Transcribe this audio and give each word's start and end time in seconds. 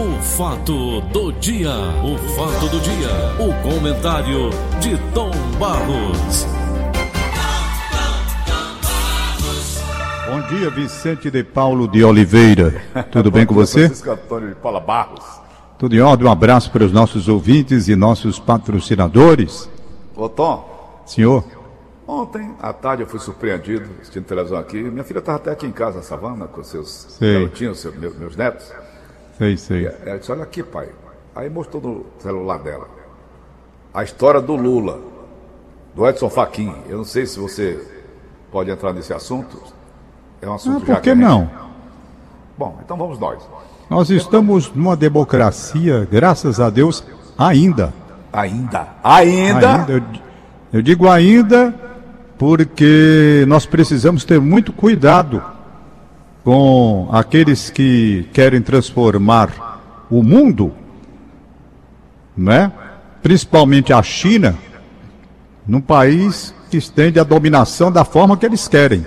O 0.00 0.22
fato 0.22 1.02
do 1.12 1.30
dia, 1.30 1.74
o 2.02 2.16
fato 2.34 2.70
do 2.70 2.80
dia, 2.80 3.10
o 3.38 3.52
comentário 3.62 4.48
de 4.80 4.96
Tom 5.12 5.30
Barros. 5.58 6.46
Bom 10.26 10.40
dia, 10.48 10.70
Vicente 10.70 11.30
de 11.30 11.44
Paulo 11.44 11.86
de 11.86 12.02
Oliveira. 12.02 12.80
Tudo 13.12 13.30
bem 13.30 13.44
com 13.44 13.52
você? 13.52 13.88
Francisco 13.88 14.10
Antônio 14.10 14.48
de 14.48 14.54
Paula 14.54 14.80
Barros. 14.80 15.22
Tudo 15.78 15.94
em 15.94 16.00
ordem? 16.00 16.26
Um 16.26 16.30
abraço 16.32 16.70
para 16.70 16.82
os 16.82 16.92
nossos 16.92 17.28
ouvintes 17.28 17.86
e 17.86 17.94
nossos 17.94 18.38
patrocinadores. 18.38 19.68
Ô 20.16 20.30
Tom, 20.30 21.02
Senhor, 21.04 21.44
ontem 22.08 22.54
à 22.58 22.72
tarde 22.72 23.02
eu 23.02 23.06
fui 23.06 23.20
surpreendido 23.20 23.84
assistindo 24.00 24.24
televisão 24.24 24.56
aqui. 24.56 24.78
Minha 24.78 25.04
filha 25.04 25.18
estava 25.18 25.36
até 25.36 25.50
aqui 25.50 25.66
em 25.66 25.72
casa, 25.72 25.98
na 25.98 26.02
savana, 26.02 26.46
com 26.46 26.64
seus 26.64 26.88
Sei. 27.18 27.34
garotinhos, 27.34 27.80
seus, 27.80 27.94
meus, 27.96 28.16
meus 28.16 28.34
netos. 28.34 28.72
Sei, 29.40 29.56
sei. 29.56 29.86
Ela 30.04 30.18
disse, 30.18 30.30
olha 30.30 30.42
aqui, 30.42 30.62
pai. 30.62 30.88
Aí 31.34 31.48
mostrou 31.48 31.82
no 31.82 32.06
celular 32.18 32.58
dela 32.58 32.86
a 33.94 34.04
história 34.04 34.40
do 34.40 34.54
Lula, 34.54 34.98
do 35.94 36.06
Edson 36.06 36.28
Fachin. 36.28 36.74
Eu 36.88 36.98
não 36.98 37.04
sei 37.04 37.24
se 37.26 37.38
você 37.38 37.80
pode 38.52 38.70
entrar 38.70 38.92
nesse 38.92 39.12
assunto. 39.12 39.56
É 40.42 40.48
um 40.48 40.54
assunto 40.54 40.82
Ah, 40.84 40.86
já 40.86 40.94
por 40.96 41.02
que 41.02 41.10
a 41.10 41.14
gente- 41.14 41.22
não? 41.24 41.50
Bom, 42.58 42.78
então 42.84 42.96
vamos 42.96 43.18
nós. 43.18 43.42
Nós 43.88 44.10
estamos 44.10 44.70
numa 44.72 44.96
democracia, 44.96 46.06
graças 46.10 46.60
a 46.60 46.68
Deus, 46.70 47.02
ainda. 47.38 47.92
Ainda. 48.32 48.88
Ainda. 49.02 49.70
Ainda, 49.80 49.92
eu, 49.92 50.02
eu 50.74 50.82
digo 50.82 51.08
ainda 51.08 51.74
porque 52.38 53.44
nós 53.48 53.66
precisamos 53.66 54.24
ter 54.24 54.40
muito 54.40 54.72
cuidado 54.72 55.42
com 56.44 57.08
aqueles 57.12 57.70
que 57.70 58.28
querem 58.32 58.62
transformar 58.62 60.06
o 60.10 60.22
mundo, 60.22 60.72
né? 62.36 62.72
principalmente 63.22 63.92
a 63.92 64.02
China, 64.02 64.56
num 65.66 65.80
país 65.80 66.54
que 66.70 66.76
estende 66.76 67.18
a 67.20 67.24
dominação 67.24 67.92
da 67.92 68.04
forma 68.04 68.36
que 68.36 68.46
eles 68.46 68.66
querem. 68.66 69.06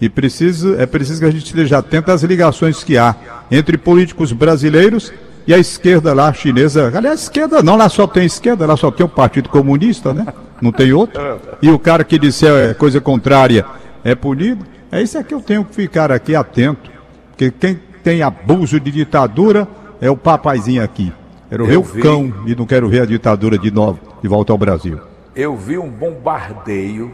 E 0.00 0.06
é 0.06 0.86
preciso 0.86 1.20
que 1.20 1.24
a 1.24 1.30
gente 1.30 1.46
esteja 1.46 1.78
atento 1.78 2.10
às 2.10 2.22
ligações 2.22 2.84
que 2.84 2.98
há 2.98 3.14
entre 3.50 3.78
políticos 3.78 4.32
brasileiros 4.32 5.12
e 5.46 5.54
a 5.54 5.58
esquerda 5.58 6.12
lá 6.12 6.32
chinesa. 6.32 6.92
Aliás, 6.94 7.22
esquerda 7.22 7.62
não, 7.62 7.76
lá 7.76 7.88
só 7.88 8.06
tem 8.06 8.26
esquerda, 8.26 8.66
lá 8.66 8.76
só 8.76 8.90
tem 8.90 9.06
o 9.06 9.08
Partido 9.08 9.48
Comunista, 9.48 10.12
né? 10.12 10.26
Não 10.60 10.72
tem 10.72 10.92
outro. 10.92 11.20
E 11.62 11.70
o 11.70 11.78
cara 11.78 12.04
que 12.04 12.18
disser 12.18 12.74
coisa 12.74 13.00
contrária 13.00 13.64
é 14.04 14.14
punido. 14.14 14.66
É 14.90 15.02
isso 15.02 15.18
é 15.18 15.22
que 15.22 15.34
eu 15.34 15.40
tenho 15.40 15.64
que 15.64 15.74
ficar 15.74 16.12
aqui 16.12 16.34
atento. 16.34 16.90
Porque 17.30 17.50
quem 17.50 17.74
tem 18.02 18.22
abuso 18.22 18.78
de 18.80 18.90
ditadura 18.90 19.66
é 20.00 20.10
o 20.10 20.16
papaizinho 20.16 20.82
aqui. 20.82 21.12
Quero 21.48 21.66
ver 21.66 21.74
Eu 21.74 21.80
o 21.80 21.84
vi. 21.84 22.02
cão 22.02 22.32
e 22.46 22.54
não 22.54 22.66
quero 22.66 22.88
ver 22.88 23.02
a 23.02 23.06
ditadura 23.06 23.58
de 23.58 23.70
novo, 23.70 23.98
de 24.22 24.28
volta 24.28 24.52
ao 24.52 24.58
Brasil. 24.58 25.00
Eu 25.34 25.56
vi 25.56 25.76
um 25.78 25.90
bombardeio 25.90 27.12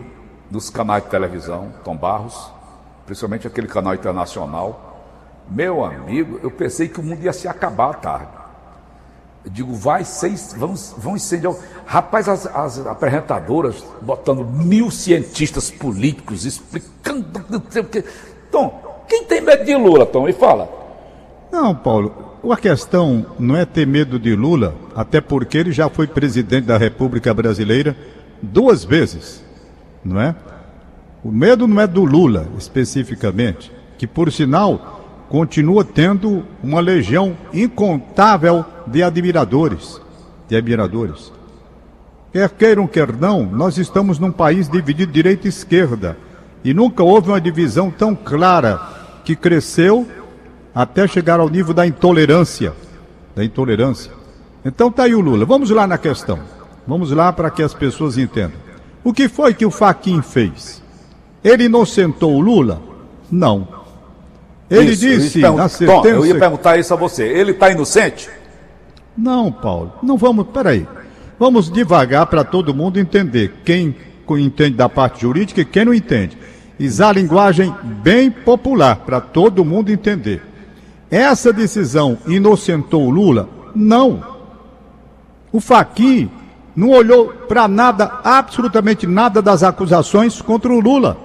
dos 0.51 0.71
canais 0.71 1.03
de 1.05 1.11
televisão, 1.11 1.73
Tom 1.85 1.97
Barros, 1.97 2.51
principalmente 3.07 3.47
aquele 3.47 3.67
canal 3.67 3.95
internacional. 3.95 4.89
Meu 5.51 5.85
amigo, 5.85 6.39
eu 6.43 6.51
pensei 6.51 6.89
que 6.89 7.01
o 7.01 7.03
mundo 7.03 7.23
ia 7.23 7.33
se 7.33 7.49
acabar 7.49 7.91
à 7.91 7.95
tarde. 7.95 8.29
Digo, 9.45 9.75
vai 9.75 10.05
ser, 10.05 10.33
vão, 10.57 10.75
vão 10.97 11.17
incendiar. 11.17 11.55
Rapaz, 11.85 12.29
as, 12.29 12.47
as 12.47 12.87
apresentadoras 12.87 13.85
botando 14.01 14.45
mil 14.45 14.91
cientistas 14.91 15.71
políticos 15.71 16.45
explicando. 16.45 17.43
Tom, 18.51 19.05
quem 19.09 19.25
tem 19.25 19.41
medo 19.41 19.65
de 19.65 19.75
Lula, 19.75 20.07
Tom? 20.07 20.27
Me 20.27 20.33
fala. 20.33 20.69
Não, 21.51 21.75
Paulo, 21.75 22.39
a 22.51 22.57
questão 22.57 23.27
não 23.39 23.57
é 23.57 23.65
ter 23.65 23.87
medo 23.87 24.19
de 24.19 24.35
Lula, 24.35 24.75
até 24.95 25.21
porque 25.21 25.59
ele 25.59 25.73
já 25.73 25.89
foi 25.89 26.07
presidente 26.07 26.65
da 26.65 26.79
República 26.79 27.35
Brasileira 27.35 27.97
duas 28.41 28.85
vezes, 28.85 29.45
não 30.05 30.21
é? 30.21 30.35
O 31.23 31.31
medo 31.31 31.69
não 31.69 31.81
é 31.81 31.87
do 31.87 32.05
Lula, 32.05 32.49
especificamente, 32.59 33.71
que 33.99 34.07
por 34.07 34.33
sinal 34.33 35.01
continua 35.29 35.85
tendo 35.85 36.45
uma 36.63 36.81
legião 36.81 37.37
incontável 37.53 38.65
de 38.87 39.03
admiradores, 39.03 40.01
de 40.49 40.57
admiradores. 40.57 41.33
Quer 42.33 42.49
queiram, 42.51 42.87
quer 42.87 43.13
não, 43.13 43.45
nós 43.45 43.77
estamos 43.79 44.19
num 44.19 44.33
país 44.33 44.69
dividido 44.69 45.13
direita 45.13 45.47
e 45.47 45.51
esquerda. 45.51 46.17
E 46.65 46.73
nunca 46.73 47.03
houve 47.03 47.29
uma 47.29 47.41
divisão 47.41 47.91
tão 47.91 48.15
clara 48.15 48.81
que 49.25 49.35
cresceu 49.37 50.07
até 50.75 51.07
chegar 51.07 51.41
ao 51.41 51.49
nível 51.49 51.75
da 51.75 51.87
intolerância. 51.87 52.73
Da 53.35 53.45
intolerância. 53.45 54.11
Então 54.65 54.91
tá 54.91 55.03
aí 55.05 55.15
o 55.15 55.21
Lula. 55.21 55.45
Vamos 55.45 55.71
lá 55.71 55.87
na 55.87 55.99
questão. 55.99 56.39
Vamos 56.87 57.11
lá 57.11 57.33
para 57.33 57.51
que 57.51 57.63
as 57.63 57.75
pessoas 57.75 58.17
entendam. 58.17 58.59
O 59.05 59.13
que 59.13 59.29
foi 59.29 59.53
que 59.53 59.67
o 59.67 59.71
Faquin 59.71 60.23
fez? 60.23 60.81
Ele 61.43 61.65
inocentou 61.65 62.35
o 62.35 62.41
Lula? 62.41 62.81
Não. 63.31 63.67
Ele 64.71 64.93
Isso, 64.93 65.01
disse 65.01 65.41
pergun- 65.41 65.57
na 65.57 65.69
Tom, 65.69 65.83
eu 65.83 65.91
ia 65.91 66.21
sentença 66.23 66.39
perguntar 66.39 66.77
isso 66.79 66.95
a 66.95 66.97
você. 66.97 67.25
Ele 67.25 67.51
está 67.51 67.71
inocente? 67.71 68.31
Não, 69.17 69.53
Paulo, 69.53 69.93
não 70.03 70.17
vamos. 70.17 70.47
Peraí. 70.49 70.87
Vamos 71.39 71.71
devagar 71.71 72.27
para 72.27 72.45
todo 72.45 72.75
mundo 72.75 72.99
entender. 72.99 73.55
Quem 73.65 73.95
entende 74.31 74.77
da 74.77 74.89
parte 74.89 75.23
jurídica 75.23 75.61
e 75.61 75.65
quem 75.65 75.85
não 75.85 75.93
entende. 75.93 76.39
Usar 76.81 77.11
a 77.11 77.13
linguagem 77.13 77.75
bem 78.03 78.31
popular 78.31 78.97
para 78.97 79.21
todo 79.21 79.65
mundo 79.65 79.91
entender. 79.91 80.43
Essa 81.11 81.53
decisão 81.53 82.17
inocentou 82.27 83.07
o 83.07 83.11
Lula? 83.11 83.49
Não. 83.75 84.25
O 85.53 85.61
Faquin 85.61 86.31
não 86.75 86.89
olhou 86.89 87.29
para 87.29 87.69
nada, 87.69 88.21
absolutamente 88.25 89.07
nada 89.07 89.43
das 89.43 89.63
acusações 89.63 90.41
contra 90.41 90.73
o 90.73 90.81
Lula. 90.81 91.19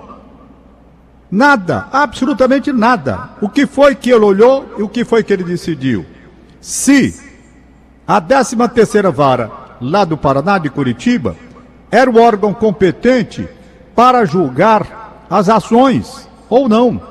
Nada, 1.31 1.87
absolutamente 1.91 2.73
nada. 2.73 3.29
O 3.41 3.47
que 3.47 3.65
foi 3.65 3.95
que 3.95 4.09
ele 4.09 4.25
olhou 4.25 4.65
e 4.77 4.81
o 4.81 4.89
que 4.89 5.05
foi 5.05 5.23
que 5.23 5.31
ele 5.31 5.43
decidiu? 5.43 6.05
Se 6.59 7.26
a 8.07 8.21
13 8.21 8.55
terceira 8.69 9.11
vara 9.11 9.51
lá 9.81 10.05
do 10.05 10.17
Paraná, 10.17 10.57
de 10.57 10.69
Curitiba, 10.69 11.35
era 11.91 12.09
o 12.09 12.19
órgão 12.21 12.53
competente 12.53 13.47
para 13.95 14.25
julgar 14.25 15.25
as 15.29 15.49
ações, 15.49 16.27
ou 16.49 16.67
não. 16.69 17.01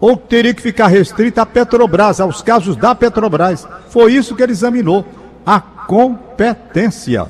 Ou 0.00 0.16
teria 0.16 0.52
que 0.52 0.62
ficar 0.62 0.88
restrita 0.88 1.42
à 1.42 1.46
Petrobras, 1.46 2.20
aos 2.20 2.42
casos 2.42 2.74
da 2.76 2.94
Petrobras. 2.94 3.68
Foi 3.88 4.12
isso 4.14 4.34
que 4.34 4.42
ele 4.42 4.52
examinou. 4.52 5.04
A 5.46 5.60
competência. 5.60 7.26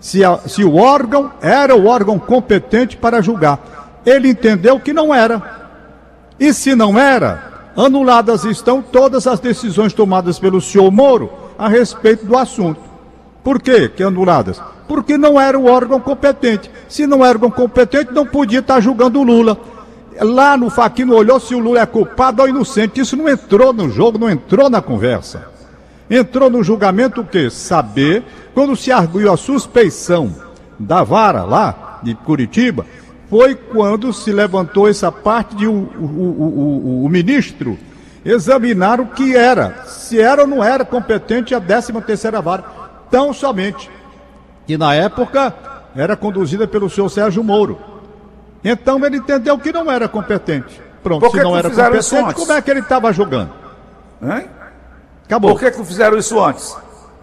Se, 0.00 0.24
a- 0.24 0.38
se 0.46 0.64
o 0.64 0.76
órgão 0.76 1.30
era 1.40 1.76
o 1.76 1.86
órgão 1.86 2.18
competente 2.18 2.96
para 2.96 3.20
julgar. 3.22 4.00
Ele 4.04 4.28
entendeu 4.30 4.80
que 4.80 4.92
não 4.92 5.14
era. 5.14 5.68
E 6.40 6.52
se 6.52 6.74
não 6.74 6.98
era, 6.98 7.70
anuladas 7.76 8.44
estão 8.44 8.80
todas 8.82 9.26
as 9.26 9.38
decisões 9.38 9.92
tomadas 9.92 10.38
pelo 10.38 10.60
senhor 10.60 10.90
Moro 10.90 11.30
a 11.58 11.68
respeito 11.68 12.24
do 12.24 12.38
assunto. 12.38 12.80
Por 13.42 13.60
quê 13.60 13.88
que 13.88 14.02
anuladas? 14.02 14.62
Porque 14.86 15.18
não 15.18 15.40
era 15.40 15.58
o 15.58 15.66
órgão 15.66 16.00
competente. 16.00 16.70
Se 16.88 17.06
não 17.06 17.24
era 17.24 17.36
órgão 17.36 17.50
competente, 17.50 18.12
não 18.12 18.24
podia 18.24 18.60
estar 18.60 18.80
julgando 18.80 19.20
o 19.20 19.24
Lula. 19.24 19.58
Lá 20.20 20.56
no 20.56 20.70
Faquino 20.70 21.14
olhou 21.14 21.38
se 21.40 21.54
o 21.54 21.58
Lula 21.58 21.80
é 21.80 21.86
culpado 21.86 22.42
ou 22.42 22.48
inocente. 22.48 23.00
Isso 23.00 23.16
não 23.16 23.28
entrou 23.28 23.72
no 23.72 23.90
jogo, 23.90 24.18
não 24.18 24.30
entrou 24.30 24.70
na 24.70 24.80
conversa. 24.80 25.48
Entrou 26.10 26.48
no 26.48 26.62
julgamento 26.62 27.20
o 27.20 27.24
quê? 27.24 27.50
Saber, 27.50 28.22
quando 28.54 28.76
se 28.76 28.90
arguiu 28.90 29.32
a 29.32 29.36
suspeição 29.36 30.34
da 30.78 31.02
vara 31.02 31.42
lá 31.42 32.00
de 32.02 32.14
Curitiba, 32.14 32.86
foi 33.28 33.54
quando 33.54 34.12
se 34.12 34.32
levantou 34.32 34.88
essa 34.88 35.12
parte 35.12 35.54
de 35.54 35.66
o, 35.66 35.72
o, 35.72 35.74
o, 35.74 37.02
o, 37.02 37.04
o 37.04 37.08
ministro 37.08 37.78
examinar 38.28 39.00
o 39.00 39.06
que 39.06 39.34
era, 39.34 39.84
se 39.86 40.20
era 40.20 40.42
ou 40.42 40.46
não 40.46 40.62
era 40.62 40.84
competente 40.84 41.54
a 41.54 41.60
13 41.60 41.92
terceira 42.02 42.42
vara, 42.42 42.62
tão 43.10 43.32
somente. 43.32 43.90
E 44.68 44.76
na 44.76 44.94
época 44.94 45.54
era 45.96 46.14
conduzida 46.14 46.68
pelo 46.68 46.90
senhor 46.90 47.08
Sérgio 47.08 47.42
Moro. 47.42 47.78
Então 48.62 49.04
ele 49.04 49.16
entendeu 49.16 49.58
que 49.58 49.72
não 49.72 49.90
era 49.90 50.06
competente. 50.06 50.80
Pronto, 51.02 51.20
Por 51.20 51.30
se 51.30 51.38
que 51.38 51.42
não 51.42 51.52
que 51.52 51.58
era 51.58 51.70
competente, 51.70 52.34
como 52.34 52.52
é 52.52 52.60
que 52.60 52.70
ele 52.70 52.80
estava 52.80 53.12
julgando? 53.12 53.50
Hein? 54.22 54.46
Acabou. 55.24 55.52
Por 55.52 55.60
que, 55.60 55.70
que 55.70 55.84
fizeram 55.84 56.18
isso 56.18 56.42
antes? 56.42 56.76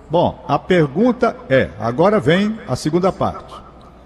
Bom, 0.09 0.43
a 0.47 0.57
pergunta 0.57 1.35
é, 1.49 1.69
agora 1.79 2.19
vem 2.19 2.59
a 2.67 2.75
segunda 2.75 3.11
parte. 3.11 3.53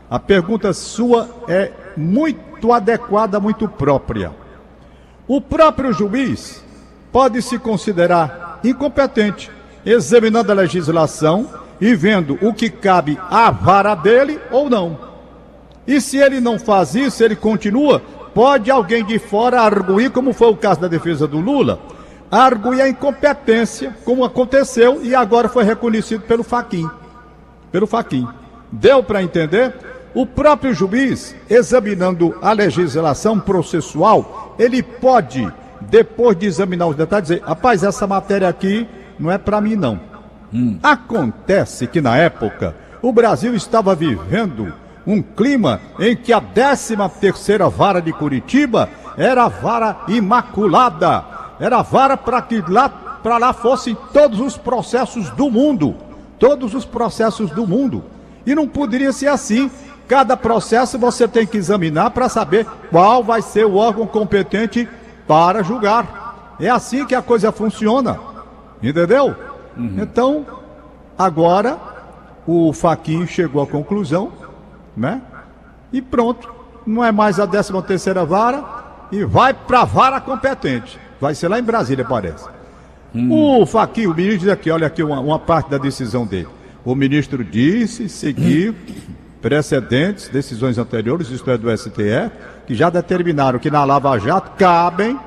A 0.10 0.20
pergunta 0.20 0.74
sua 0.74 1.30
é 1.48 1.72
muito 1.96 2.74
adequada, 2.74 3.40
muito 3.40 3.68
própria. 3.70 4.32
O 5.28 5.40
próprio 5.40 5.94
juiz 5.94 6.64
pode 7.12 7.42
se 7.42 7.58
considerar 7.58 8.60
incompetente, 8.64 9.52
examinando 9.86 10.52
a 10.52 10.56
legislação 10.56 11.48
e 11.80 11.96
vendo 11.96 12.38
o 12.42 12.54
que 12.54 12.70
cabe 12.70 13.18
à 13.30 13.50
vara 13.50 13.96
dele 13.96 14.40
ou 14.52 14.70
não. 14.70 14.98
E 15.88 16.00
se 16.00 16.18
ele 16.18 16.40
não 16.40 16.60
faz 16.60 16.94
isso, 16.94 17.24
ele 17.24 17.36
continua, 17.36 18.02
pode 18.34 18.70
alguém 18.70 19.04
de 19.04 19.18
fora 19.18 19.62
arguir, 19.62 20.12
como 20.12 20.34
foi 20.34 20.50
o 20.50 20.58
caso 20.58 20.82
da 20.82 20.88
defesa 20.88 21.28
do 21.28 21.40
Lula, 21.40 21.80
argue 22.30 22.82
a 22.82 22.88
incompetência, 22.88 23.96
como 24.06 24.24
aconteceu 24.24 25.04
e 25.04 25.16
agora 25.16 25.50
foi 25.50 25.64
reconhecido 25.64 26.22
pelo 26.22 26.44
Faquin. 26.44 26.88
Pelo 27.72 27.88
Faquin. 27.88 28.28
Deu 28.72 29.02
para 29.02 29.24
entender? 29.24 29.74
O 30.14 30.26
próprio 30.26 30.74
juiz, 30.74 31.36
examinando 31.50 32.36
a 32.42 32.52
legislação 32.52 33.40
processual, 33.40 34.56
ele 34.58 34.82
pode, 34.82 35.52
depois 35.82 36.38
de 36.38 36.46
examinar 36.46 36.88
os 36.88 36.96
detalhes, 36.96 37.30
dizer: 37.30 37.44
rapaz, 37.44 37.84
essa 37.84 38.06
matéria 38.06 38.48
aqui 38.48 38.88
não 39.20 39.32
é 39.32 39.38
para 39.38 39.62
mim, 39.62 39.76
não. 39.76 40.00
Hum. 40.54 40.80
Acontece 40.82 41.88
que 41.88 42.02
na 42.02 42.18
época 42.18 42.76
o 43.02 43.12
Brasil 43.12 43.54
estava 43.56 43.94
vivendo 43.96 44.74
um 45.06 45.22
clima 45.22 45.80
em 46.00 46.16
que 46.16 46.34
a 46.34 46.42
13 46.42 46.96
terceira 47.20 47.70
vara 47.70 48.02
de 48.02 48.12
Curitiba 48.12 48.90
era 49.18 49.46
a 49.46 49.48
vara 49.48 50.02
imaculada, 50.08 51.24
era 51.60 51.80
a 51.80 51.82
vara 51.82 52.16
para 52.16 52.42
que 52.42 52.64
lá 52.68 52.90
para 53.22 53.38
lá 53.38 53.54
fossem 53.54 53.98
todos 54.14 54.40
os 54.40 54.58
processos 54.58 55.30
do 55.32 55.50
mundo, 55.50 55.96
todos 56.38 56.74
os 56.74 56.86
processos 56.86 57.52
do 57.52 57.68
mundo. 57.68 58.04
E 58.46 58.56
não 58.56 58.68
poderia 58.68 59.12
ser 59.12 59.28
assim. 59.28 59.70
Cada 60.08 60.36
processo 60.36 60.98
você 60.98 61.28
tem 61.28 61.46
que 61.46 61.58
examinar 61.58 62.12
para 62.12 62.30
saber 62.30 62.66
qual 62.90 63.24
vai 63.24 63.42
ser 63.42 63.66
o 63.66 63.76
órgão 63.76 64.08
competente 64.08 64.88
para 65.30 65.62
julgar. 65.62 66.56
É 66.60 66.68
assim 66.72 67.06
que 67.06 67.14
a 67.14 67.22
coisa 67.22 67.52
funciona. 67.52 68.20
Entendeu? 68.82 69.36
Uhum. 69.78 69.98
Então, 70.00 70.44
agora 71.16 71.78
o 72.48 72.74
Faquinho 72.74 73.28
chegou 73.28 73.62
à 73.62 73.68
conclusão, 73.68 74.32
né? 74.98 75.22
E 75.94 76.02
pronto, 76.02 76.52
não 76.86 77.06
é 77.06 77.12
mais 77.12 77.40
a 77.40 77.46
13 77.46 77.80
terceira 77.84 78.26
vara 78.26 78.64
e 79.12 79.24
vai 79.24 79.54
para 79.54 79.82
a 79.82 79.86
vara 79.86 80.20
competente. 80.20 81.00
Vai 81.22 81.36
ser 81.36 81.48
lá 81.48 81.60
em 81.60 81.64
Brasília, 81.64 82.04
parece. 82.04 82.48
Hum. 83.14 83.60
O 83.62 83.66
Faquinho, 83.68 84.12
o 84.12 84.16
ministro 84.16 84.40
diz 84.40 84.50
aqui, 84.50 84.72
olha 84.72 84.88
aqui 84.88 85.04
uma, 85.04 85.20
uma, 85.20 85.38
parte 85.38 85.70
da 85.70 85.78
decisão 85.78 86.26
dele. 86.26 86.48
O 86.84 86.96
ministro 86.96 87.44
disse 87.44 88.10
seguir 88.10 88.74
precedentes, 89.40 90.28
decisões 90.28 90.80
anteriores, 90.80 91.30
isto 91.30 91.50
é 91.52 91.58
do 91.58 91.70
STF, 91.78 92.32
que 92.70 92.76
já 92.76 92.92
determinaram 92.92 93.58
que 93.58 93.72
na 93.72 93.84
Lava 93.84 94.20
Jato 94.20 94.52
cabem 94.56 95.20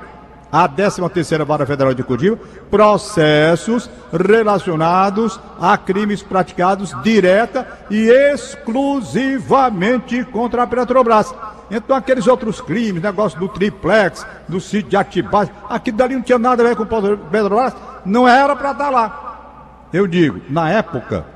a 0.53 0.69
13ª 0.69 1.45
Vara 1.45 1.67
Federal 1.67 1.93
de 1.93 2.05
Curitiba, 2.05 2.39
processos 2.71 3.91
relacionados 4.13 5.41
a 5.61 5.77
crimes 5.77 6.23
praticados 6.23 6.95
direta 7.03 7.67
e 7.91 8.09
exclusivamente 8.33 10.23
contra 10.27 10.63
a 10.63 10.67
Petrobras. 10.69 11.35
Então 11.69 11.97
aqueles 11.97 12.29
outros 12.29 12.61
crimes, 12.61 13.03
negócio 13.03 13.41
do 13.41 13.49
triplex, 13.49 14.25
do 14.47 14.61
sítio 14.61 14.91
de 14.91 14.97
Atibaia, 14.97 15.51
aquilo 15.69 15.97
dali 15.97 16.15
não 16.15 16.23
tinha 16.23 16.39
nada 16.39 16.63
a 16.63 16.67
ver 16.69 16.77
com 16.77 16.87
Petrobras, 16.87 17.75
não 18.07 18.29
era 18.29 18.55
para 18.55 18.71
estar 18.71 18.89
lá. 18.89 19.89
Eu 19.93 20.07
digo, 20.07 20.41
na 20.49 20.71
época, 20.71 21.27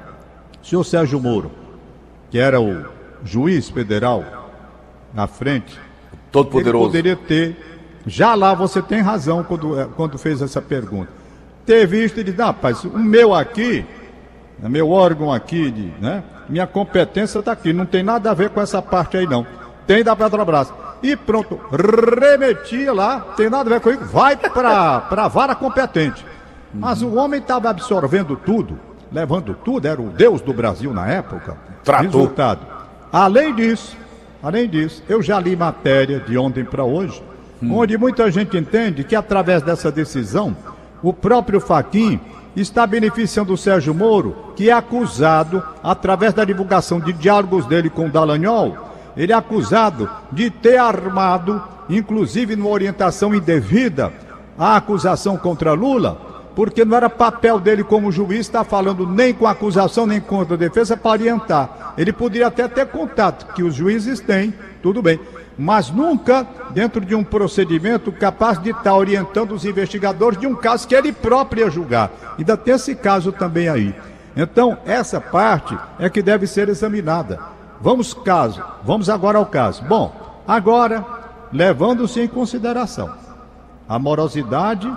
o 0.62 0.64
senhor 0.64 0.84
Sérgio 0.84 1.20
Moro, 1.20 1.50
que 2.30 2.38
era 2.38 2.60
o 2.60 2.84
juiz 3.24 3.68
federal 3.68 4.24
na 5.12 5.26
frente, 5.26 5.84
Todo 6.36 6.50
poderoso. 6.50 6.96
ele 6.96 7.14
poderia 7.14 7.16
ter 7.16 7.76
já 8.06 8.36
lá 8.36 8.54
você 8.54 8.80
tem 8.80 9.00
razão 9.00 9.42
quando, 9.42 9.78
é, 9.78 9.88
quando 9.96 10.16
fez 10.16 10.40
essa 10.40 10.62
pergunta. 10.62 11.08
Ter 11.66 11.86
visto 11.86 12.20
e 12.20 12.24
dizer, 12.24 12.42
ah, 12.42 12.46
rapaz, 12.46 12.84
o 12.84 12.96
meu 12.96 13.34
aqui, 13.34 13.84
o 14.62 14.68
meu 14.68 14.90
órgão 14.90 15.32
aqui, 15.32 15.70
de, 15.72 15.92
né? 16.00 16.22
Minha 16.48 16.66
competência 16.68 17.40
está 17.40 17.50
aqui, 17.50 17.72
não 17.72 17.84
tem 17.84 18.04
nada 18.04 18.30
a 18.30 18.34
ver 18.34 18.50
com 18.50 18.60
essa 18.60 18.80
parte 18.80 19.16
aí 19.16 19.26
não. 19.26 19.44
Tem 19.84 20.04
da 20.04 20.14
Petrobras. 20.14 20.72
E 21.02 21.16
pronto, 21.16 21.60
remetia 21.72 22.92
lá, 22.92 23.20
tem 23.36 23.50
nada 23.50 23.68
a 23.68 23.72
ver 23.74 23.80
com 23.80 23.90
isso, 23.90 24.04
vai 24.04 24.36
para 24.36 25.02
a 25.10 25.28
vara 25.28 25.56
competente. 25.56 26.24
Mas 26.72 27.02
o 27.02 27.14
homem 27.16 27.40
estava 27.40 27.70
absorvendo 27.70 28.36
tudo, 28.36 28.78
levando 29.10 29.54
tudo, 29.64 29.88
era 29.88 30.00
o 30.00 30.10
Deus 30.10 30.40
do 30.40 30.52
Brasil 30.52 30.92
na 30.92 31.08
época. 31.08 31.56
Tratou. 31.82 32.04
Resultado. 32.04 32.60
Além 33.12 33.54
disso, 33.54 33.96
além 34.42 34.68
disso, 34.68 35.02
eu 35.08 35.22
já 35.22 35.38
li 35.40 35.56
matéria 35.56 36.20
de 36.20 36.36
ontem 36.36 36.64
para 36.64 36.84
hoje, 36.84 37.22
hum. 37.62 37.76
onde 37.76 37.96
muita 37.96 38.30
gente 38.30 38.56
entende 38.56 39.04
que 39.04 39.16
através 39.16 39.62
dessa 39.62 39.90
decisão, 39.90 40.56
o 41.02 41.12
próprio 41.12 41.60
Faquim 41.60 42.20
está 42.56 42.86
beneficiando 42.86 43.52
o 43.52 43.56
Sérgio 43.56 43.94
Moro, 43.94 44.52
que 44.56 44.70
é 44.70 44.72
acusado, 44.72 45.62
através 45.82 46.32
da 46.32 46.44
divulgação 46.44 46.98
de 46.98 47.12
diálogos 47.12 47.66
dele 47.66 47.90
com 47.90 48.06
o 48.06 48.10
Dallagnol, 48.10 48.76
ele 49.16 49.32
é 49.32 49.36
acusado 49.36 50.08
de 50.32 50.50
ter 50.50 50.78
armado, 50.78 51.62
inclusive 51.88 52.56
numa 52.56 52.70
orientação 52.70 53.34
indevida, 53.34 54.12
a 54.58 54.76
acusação 54.76 55.36
contra 55.36 55.72
Lula, 55.72 56.18
porque 56.56 56.84
não 56.84 56.96
era 56.96 57.08
papel 57.08 57.60
dele 57.60 57.84
como 57.84 58.10
juiz 58.10 58.40
estar 58.40 58.64
falando 58.64 59.06
nem 59.06 59.32
com 59.32 59.46
acusação 59.46 60.06
nem 60.06 60.20
contra 60.20 60.54
a 60.54 60.58
defesa 60.58 60.96
para 60.96 61.12
orientar. 61.12 61.94
Ele 61.96 62.12
poderia 62.12 62.48
até 62.48 62.66
ter 62.66 62.86
contato, 62.86 63.54
que 63.54 63.62
os 63.62 63.74
juízes 63.74 64.18
têm, 64.18 64.52
tudo 64.82 65.00
bem 65.00 65.20
mas 65.58 65.90
nunca 65.90 66.46
dentro 66.70 67.00
de 67.00 67.14
um 67.14 67.24
procedimento 67.24 68.12
capaz 68.12 68.60
de 68.60 68.70
estar 68.70 68.94
orientando 68.94 69.52
os 69.52 69.64
investigadores 69.64 70.38
de 70.38 70.46
um 70.46 70.54
caso 70.54 70.86
que 70.86 70.94
ele 70.94 71.12
próprio 71.12 71.64
ia 71.64 71.70
julgar. 71.70 72.10
Ainda 72.38 72.56
tem 72.56 72.74
esse 72.74 72.94
caso 72.94 73.32
também 73.32 73.68
aí. 73.68 73.94
Então, 74.36 74.76
essa 74.84 75.18
parte 75.18 75.76
é 75.98 76.10
que 76.10 76.20
deve 76.20 76.46
ser 76.46 76.68
examinada. 76.68 77.40
Vamos 77.80 78.12
caso, 78.12 78.62
vamos 78.84 79.08
agora 79.08 79.38
ao 79.38 79.46
caso. 79.46 79.82
Bom, 79.84 80.14
agora, 80.46 81.04
levando-se 81.50 82.20
em 82.20 82.28
consideração 82.28 83.10
a 83.88 83.98
morosidade 83.98 84.92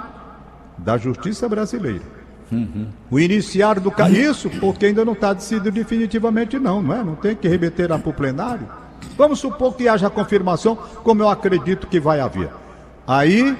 da 0.84 0.98
justiça 0.98 1.48
brasileira. 1.48 2.04
Uhum. 2.52 2.88
O 3.12 3.20
iniciar 3.20 3.80
do. 3.80 3.94
Isso 4.12 4.50
porque 4.60 4.88
ainda 4.88 5.06
não 5.06 5.14
está 5.14 5.34
decidido 5.34 5.72
definitivamente, 5.72 6.58
não, 6.58 6.81
não 6.81 6.96
é? 6.96 7.04
Não 7.04 7.16
tem 7.16 7.36
que 7.36 7.48
remeter 7.48 7.88
para 7.88 8.10
o 8.10 8.14
plenário. 8.14 8.68
Vamos 9.16 9.40
supor 9.40 9.76
que 9.76 9.88
haja 9.88 10.10
confirmação, 10.10 10.76
como 11.04 11.22
eu 11.22 11.30
acredito 11.30 11.88
que 11.88 12.00
vai 12.00 12.20
haver. 12.20 12.50
Aí 13.08 13.56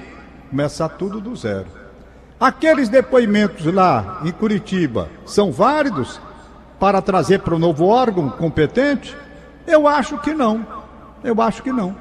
começa 0.50 0.88
tudo 0.88 1.20
do 1.20 1.34
zero. 1.36 1.66
Aqueles 2.38 2.88
depoimentos 2.88 3.66
lá 3.72 4.22
em 4.24 4.32
Curitiba 4.32 5.08
são 5.24 5.52
válidos 5.52 6.20
para 6.78 7.02
trazer 7.02 7.40
para 7.40 7.54
o 7.54 7.58
novo 7.58 7.86
órgão 7.86 8.30
competente? 8.30 9.14
Eu 9.66 9.86
acho 9.86 10.18
que 10.18 10.32
não. 10.32 10.66
Eu 11.22 11.40
acho 11.40 11.62
que 11.62 11.70
não. 11.70 11.94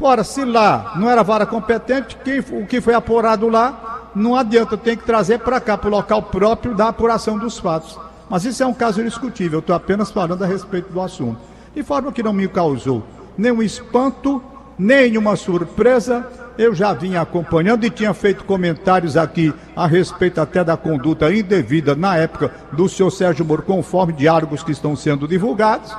Ora, 0.00 0.24
se 0.24 0.44
lá 0.44 0.94
não 0.96 1.08
era 1.08 1.22
vara 1.22 1.46
competente, 1.46 2.16
quem, 2.24 2.40
o 2.40 2.66
que 2.66 2.80
foi 2.80 2.92
apurado 2.92 3.48
lá, 3.48 4.01
não 4.14 4.36
adianta, 4.36 4.76
tem 4.76 4.96
que 4.96 5.04
trazer 5.04 5.38
para 5.38 5.60
cá, 5.60 5.76
para 5.76 5.88
o 5.88 5.92
local 5.92 6.22
próprio 6.22 6.74
da 6.74 6.88
apuração 6.88 7.38
dos 7.38 7.58
fatos. 7.58 7.98
Mas 8.28 8.44
isso 8.44 8.62
é 8.62 8.66
um 8.66 8.74
caso 8.74 9.02
discutível, 9.02 9.58
eu 9.58 9.60
estou 9.60 9.76
apenas 9.76 10.10
falando 10.10 10.42
a 10.42 10.46
respeito 10.46 10.92
do 10.92 11.00
assunto 11.00 11.52
de 11.74 11.82
forma 11.82 12.12
que 12.12 12.22
não 12.22 12.32
me 12.32 12.46
causou 12.48 13.02
nenhum 13.36 13.62
espanto, 13.62 14.42
nenhuma 14.78 15.36
surpresa. 15.36 16.26
Eu 16.58 16.74
já 16.74 16.92
vinha 16.92 17.22
acompanhando 17.22 17.84
e 17.84 17.90
tinha 17.90 18.12
feito 18.12 18.44
comentários 18.44 19.16
aqui 19.16 19.52
a 19.74 19.86
respeito 19.86 20.38
até 20.38 20.62
da 20.62 20.76
conduta 20.76 21.32
indevida 21.32 21.94
na 21.94 22.16
época 22.16 22.52
do 22.72 22.88
senhor 22.88 23.10
Sérgio 23.10 23.44
Moro, 23.44 23.62
conforme 23.62 24.12
diálogos 24.12 24.62
que 24.62 24.70
estão 24.70 24.94
sendo 24.94 25.26
divulgados, 25.26 25.96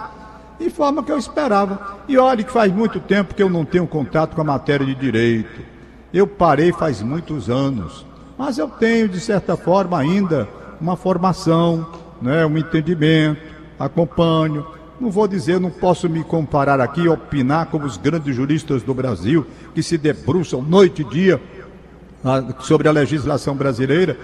de 0.59 0.69
forma 0.69 1.01
que 1.01 1.11
eu 1.11 1.17
esperava. 1.17 1.97
E 2.07 2.17
olhe 2.19 2.43
que 2.43 2.51
faz 2.51 2.71
muito 2.71 2.99
tempo 2.99 3.33
que 3.33 3.41
eu 3.41 3.49
não 3.49 3.65
tenho 3.65 3.87
contato 3.87 4.35
com 4.35 4.41
a 4.41 4.45
matéria 4.45 4.85
de 4.85 4.93
direito. 4.93 5.72
Eu 6.13 6.27
parei 6.27 6.71
faz 6.71 7.01
muitos 7.01 7.49
anos, 7.49 8.05
mas 8.37 8.59
eu 8.59 8.67
tenho, 8.69 9.09
de 9.09 9.19
certa 9.19 9.57
forma, 9.57 9.97
ainda 9.97 10.47
uma 10.79 10.95
formação, 10.95 11.87
né, 12.21 12.45
um 12.45 12.55
entendimento, 12.55 13.41
acompanho. 13.79 14.63
Não 15.01 15.09
vou 15.09 15.27
dizer, 15.27 15.59
não 15.59 15.71
posso 15.71 16.07
me 16.07 16.23
comparar 16.23 16.79
aqui 16.79 17.07
opinar 17.07 17.65
como 17.65 17.85
os 17.85 17.97
grandes 17.97 18.35
juristas 18.35 18.83
do 18.83 18.93
Brasil 18.93 19.43
que 19.73 19.81
se 19.81 19.97
debruçam 19.97 20.61
noite 20.61 21.01
e 21.01 21.05
dia 21.05 21.41
ah, 22.23 22.43
sobre 22.59 22.87
a 22.87 22.91
legislação 22.91 23.55
brasileira, 23.55 24.15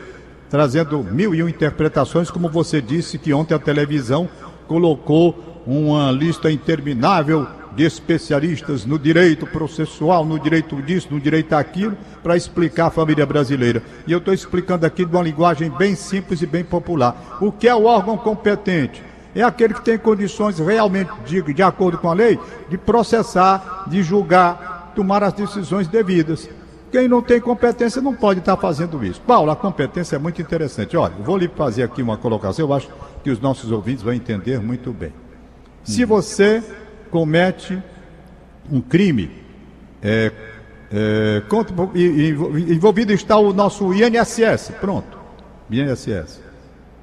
trazendo 0.47 1.03
mil 1.03 1.33
e 1.33 1.41
um 1.41 1.49
interpretações, 1.49 2.29
como 2.29 2.49
você 2.49 2.81
disse 2.81 3.17
que 3.17 3.33
ontem 3.33 3.55
a 3.55 3.59
televisão 3.59 4.29
colocou 4.67 5.63
uma 5.65 6.11
lista 6.11 6.51
interminável 6.51 7.47
de 7.75 7.83
especialistas 7.83 8.85
no 8.85 8.97
direito 8.97 9.45
processual, 9.45 10.25
no 10.25 10.39
direito 10.39 10.81
disso, 10.81 11.09
no 11.11 11.19
direito 11.19 11.49
daquilo, 11.49 11.97
para 12.23 12.35
explicar 12.35 12.87
a 12.87 12.91
família 12.91 13.25
brasileira. 13.25 13.81
E 14.07 14.11
eu 14.11 14.19
estou 14.19 14.33
explicando 14.33 14.85
aqui 14.85 15.05
de 15.05 15.15
uma 15.15 15.23
linguagem 15.23 15.69
bem 15.69 15.95
simples 15.95 16.41
e 16.41 16.45
bem 16.45 16.63
popular. 16.63 17.37
O 17.41 17.51
que 17.51 17.67
é 17.67 17.75
o 17.75 17.85
órgão 17.85 18.17
competente? 18.17 19.09
é 19.35 19.43
aquele 19.43 19.73
que 19.73 19.81
tem 19.81 19.97
condições 19.97 20.59
realmente, 20.59 21.11
de, 21.25 21.41
de 21.53 21.63
acordo 21.63 21.97
com 21.97 22.09
a 22.09 22.13
lei, 22.13 22.39
de 22.69 22.77
processar, 22.77 23.85
de 23.87 24.01
julgar, 24.01 24.91
tomar 24.95 25.23
as 25.23 25.33
decisões 25.33 25.87
devidas. 25.87 26.49
Quem 26.91 27.07
não 27.07 27.21
tem 27.21 27.39
competência 27.39 28.01
não 28.01 28.15
pode 28.15 28.39
estar 28.39 28.57
fazendo 28.57 29.03
isso. 29.05 29.21
Paulo, 29.21 29.51
a 29.51 29.55
competência 29.55 30.15
é 30.15 30.19
muito 30.19 30.41
interessante. 30.41 30.97
Olha, 30.97 31.13
vou 31.23 31.37
lhe 31.37 31.47
fazer 31.47 31.83
aqui 31.83 32.01
uma 32.01 32.17
colocação, 32.17 32.65
eu 32.65 32.73
acho 32.73 32.89
que 33.23 33.29
os 33.29 33.39
nossos 33.39 33.71
ouvintes 33.71 34.03
vão 34.03 34.13
entender 34.13 34.59
muito 34.59 34.91
bem. 34.91 35.13
Se 35.83 36.03
você 36.03 36.63
comete 37.09 37.81
um 38.71 38.81
crime 38.81 39.31
é, 40.01 40.31
É, 40.91 41.43
contra, 41.47 41.75
envolvido 41.95 43.13
está 43.13 43.37
o 43.37 43.53
nosso 43.53 43.93
INSS. 43.93 44.71
Pronto. 44.81 45.19
INSS. 45.69 46.41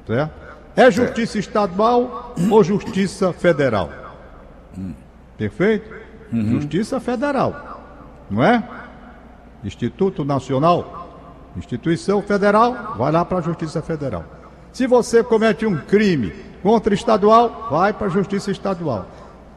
Certo? 0.04 0.32
É 0.74 0.90
justiça 0.90 1.38
estadual 1.38 2.34
ou 2.50 2.64
justiça 2.64 3.32
federal? 3.32 3.90
Perfeito? 5.38 5.88
Justiça 6.32 6.98
federal. 6.98 7.80
Não 8.28 8.42
é? 8.42 8.62
Instituto 9.62 10.24
Nacional, 10.24 11.52
instituição 11.56 12.20
federal, 12.22 12.94
vai 12.98 13.12
lá 13.12 13.24
para 13.24 13.38
a 13.38 13.40
Justiça 13.40 13.80
Federal. 13.80 14.24
Se 14.72 14.86
você 14.86 15.22
comete 15.22 15.64
um 15.64 15.78
crime 15.78 16.32
contra 16.62 16.92
estadual, 16.92 17.68
vai 17.70 17.92
para 17.92 18.08
a 18.08 18.10
Justiça 18.10 18.50
Estadual. 18.50 19.06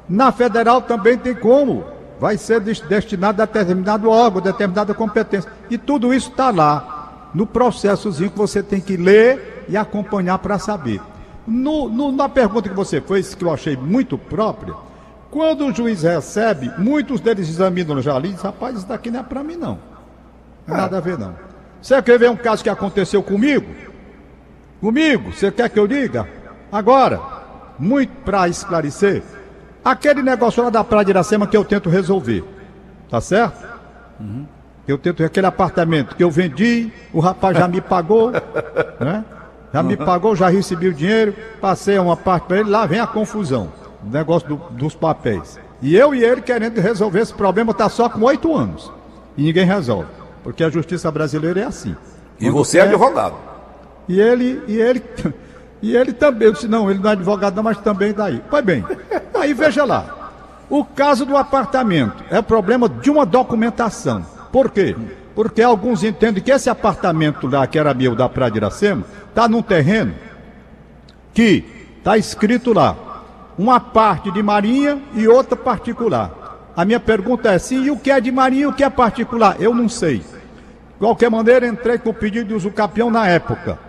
Na 0.10 0.32
federal 0.32 0.82
também 0.82 1.18
tem 1.18 1.36
como. 1.36 1.86
Vai 2.20 2.38
ser 2.38 2.60
des- 2.60 2.82
destinado 2.82 3.42
a 3.42 3.46
determinado 3.46 4.10
órgão, 4.10 4.42
determinada 4.42 4.94
competência. 4.94 5.50
E 5.70 5.78
tudo 5.78 6.14
isso 6.14 6.30
está 6.32 6.50
lá, 6.52 7.30
no 7.34 7.46
processozinho 7.46 8.30
que 8.32 8.38
você 8.38 8.62
tem 8.64 8.82
que 8.82 8.98
ler 8.98 9.66
e 9.70 9.78
acompanhar 9.78 10.38
para 10.40 10.58
saber. 10.60 11.00
No- 11.48 11.88
no- 11.88 12.12
na 12.12 12.28
pergunta 12.28 12.68
que 12.68 12.76
você 12.76 13.00
fez, 13.00 13.34
que 13.36 13.44
eu 13.46 13.54
achei 13.54 13.78
muito 13.78 14.18
própria, 14.18 14.74
quando 15.32 15.66
o 15.68 15.74
juiz 15.74 16.02
recebe, 16.04 16.72
muitos 16.78 17.22
deles 17.22 17.48
examinam 17.48 18.02
já 18.02 18.16
ali 18.16 18.30
e 18.30 18.34
dizem, 18.34 18.46
rapaz, 18.52 18.76
isso 18.78 18.88
daqui 18.88 19.10
não 19.12 19.20
é 19.20 19.24
para 19.24 19.44
mim 19.44 19.56
não. 19.56 19.78
Tem 20.66 20.76
nada 20.76 20.98
a 20.98 21.00
ver 21.02 21.18
não. 21.18 21.36
Você 21.82 22.02
quer 22.02 22.20
ver 22.20 22.30
um 22.30 22.36
caso 22.36 22.62
que 22.64 22.70
aconteceu 22.70 23.24
comigo? 23.24 23.68
Comigo? 24.82 25.32
Você 25.32 25.52
quer 25.52 25.70
que 25.70 25.80
eu 25.80 25.88
diga? 25.88 26.28
Agora, 26.72 27.20
muito 27.78 28.12
para 28.26 28.48
esclarecer, 28.48 29.24
aquele 29.84 30.22
negócio 30.22 30.64
lá 30.64 30.70
da 30.70 30.84
Praia 30.84 31.06
de 31.06 31.12
Iracema 31.12 31.48
que 31.48 31.56
eu 31.58 31.64
tento 31.66 31.90
resolver, 31.90 32.44
tá 33.10 33.20
certo? 33.22 33.68
Eu 34.88 34.98
tento 34.98 35.24
aquele 35.24 35.46
apartamento 35.48 36.16
que 36.16 36.24
eu 36.24 36.32
vendi, 36.32 36.92
o 37.14 37.20
rapaz 37.20 37.58
já 37.58 37.68
me 37.68 37.80
pagou, 37.80 38.32
né? 39.00 39.24
Já 39.72 39.84
me 39.84 39.96
pagou, 39.96 40.36
já 40.36 40.50
recebi 40.50 40.88
o 40.88 40.94
dinheiro, 40.94 41.36
passei 41.62 42.00
uma 42.00 42.18
parte 42.18 42.48
para 42.48 42.60
ele, 42.60 42.70
lá 42.70 42.86
vem 42.88 43.00
a 43.00 43.06
confusão, 43.06 43.72
o 44.04 44.10
negócio 44.10 44.48
do- 44.50 44.56
dos 44.72 44.96
papéis. 44.96 45.60
E 45.82 45.96
eu 45.96 46.14
e 46.16 46.24
ele 46.24 46.42
querendo 46.42 46.80
resolver 46.82 47.20
esse 47.22 47.34
problema, 47.34 47.74
tá 47.74 47.88
só 47.88 48.10
com 48.10 48.20
oito 48.24 48.54
anos. 48.56 48.92
E 49.38 49.44
ninguém 49.44 49.66
resolve. 49.66 50.10
Porque 50.44 50.64
a 50.64 50.70
justiça 50.70 51.10
brasileira 51.12 51.62
é 51.62 51.64
assim. 51.66 51.96
E 52.40 52.46
Quando 52.46 52.54
você 52.56 52.80
é 52.80 52.82
advogado. 52.82 53.36
e 54.08 54.20
ele, 54.20 54.62
e 54.68 54.76
ele, 54.82 55.04
e 55.82 55.96
ele 55.96 56.12
também, 56.12 56.48
eu 56.48 56.54
disse, 56.54 56.68
não, 56.68 56.90
ele 56.90 57.00
não 57.00 57.10
é 57.10 57.14
advogado, 57.14 57.64
mas 57.64 57.78
também 57.78 58.14
daí. 58.14 58.42
Pois 58.50 58.64
bem, 58.64 58.86
aí 59.34 59.54
veja 59.54 59.86
lá. 59.86 60.34
O 60.70 60.84
caso 60.84 61.26
do 61.26 61.36
apartamento 61.36 62.24
é 62.30 62.42
problema 62.42 62.88
de 62.88 63.10
uma 63.10 63.26
documentação. 63.26 64.26
Por 64.52 64.70
quê? 64.70 64.96
Porque 65.34 65.62
alguns 65.62 66.04
entendem 66.04 66.44
que 66.44 66.52
esse 66.52 66.70
apartamento 66.70 67.48
lá, 67.48 67.66
que 67.66 67.80
era 67.80 67.94
meu 67.94 68.14
da 68.14 68.28
Praia 68.28 68.52
de 68.52 68.58
Iracema, 68.58 69.04
está 69.30 69.48
num 69.48 69.62
terreno 69.62 70.14
que 71.34 71.64
está 71.98 72.18
escrito 72.18 72.74
lá, 72.74 72.96
uma 73.58 73.80
parte 73.80 74.32
de 74.32 74.44
marinha 74.44 75.02
e 75.14 75.28
outra 75.28 75.56
particular. 75.56 76.32
A 76.76 76.84
minha 76.86 77.00
pergunta 77.00 77.52
é 77.52 77.58
sim, 77.58 77.84
e 77.84 77.92
o 77.92 77.98
que 77.98 78.12
é 78.12 78.20
de 78.20 78.32
marinha 78.32 78.64
e 78.64 78.68
o 78.68 78.74
que 78.74 78.84
é 78.84 78.90
particular? 78.90 79.56
Eu 79.60 79.74
não 79.74 79.88
sei. 79.88 80.20
De 80.20 80.26
qualquer 81.00 81.30
maneira, 81.32 81.66
entrei 81.66 81.98
com 81.98 82.10
o 82.10 82.14
pedido 82.14 82.50
de 82.50 82.54
usucapião 82.54 83.10
na 83.10 83.28
época. 83.28 83.80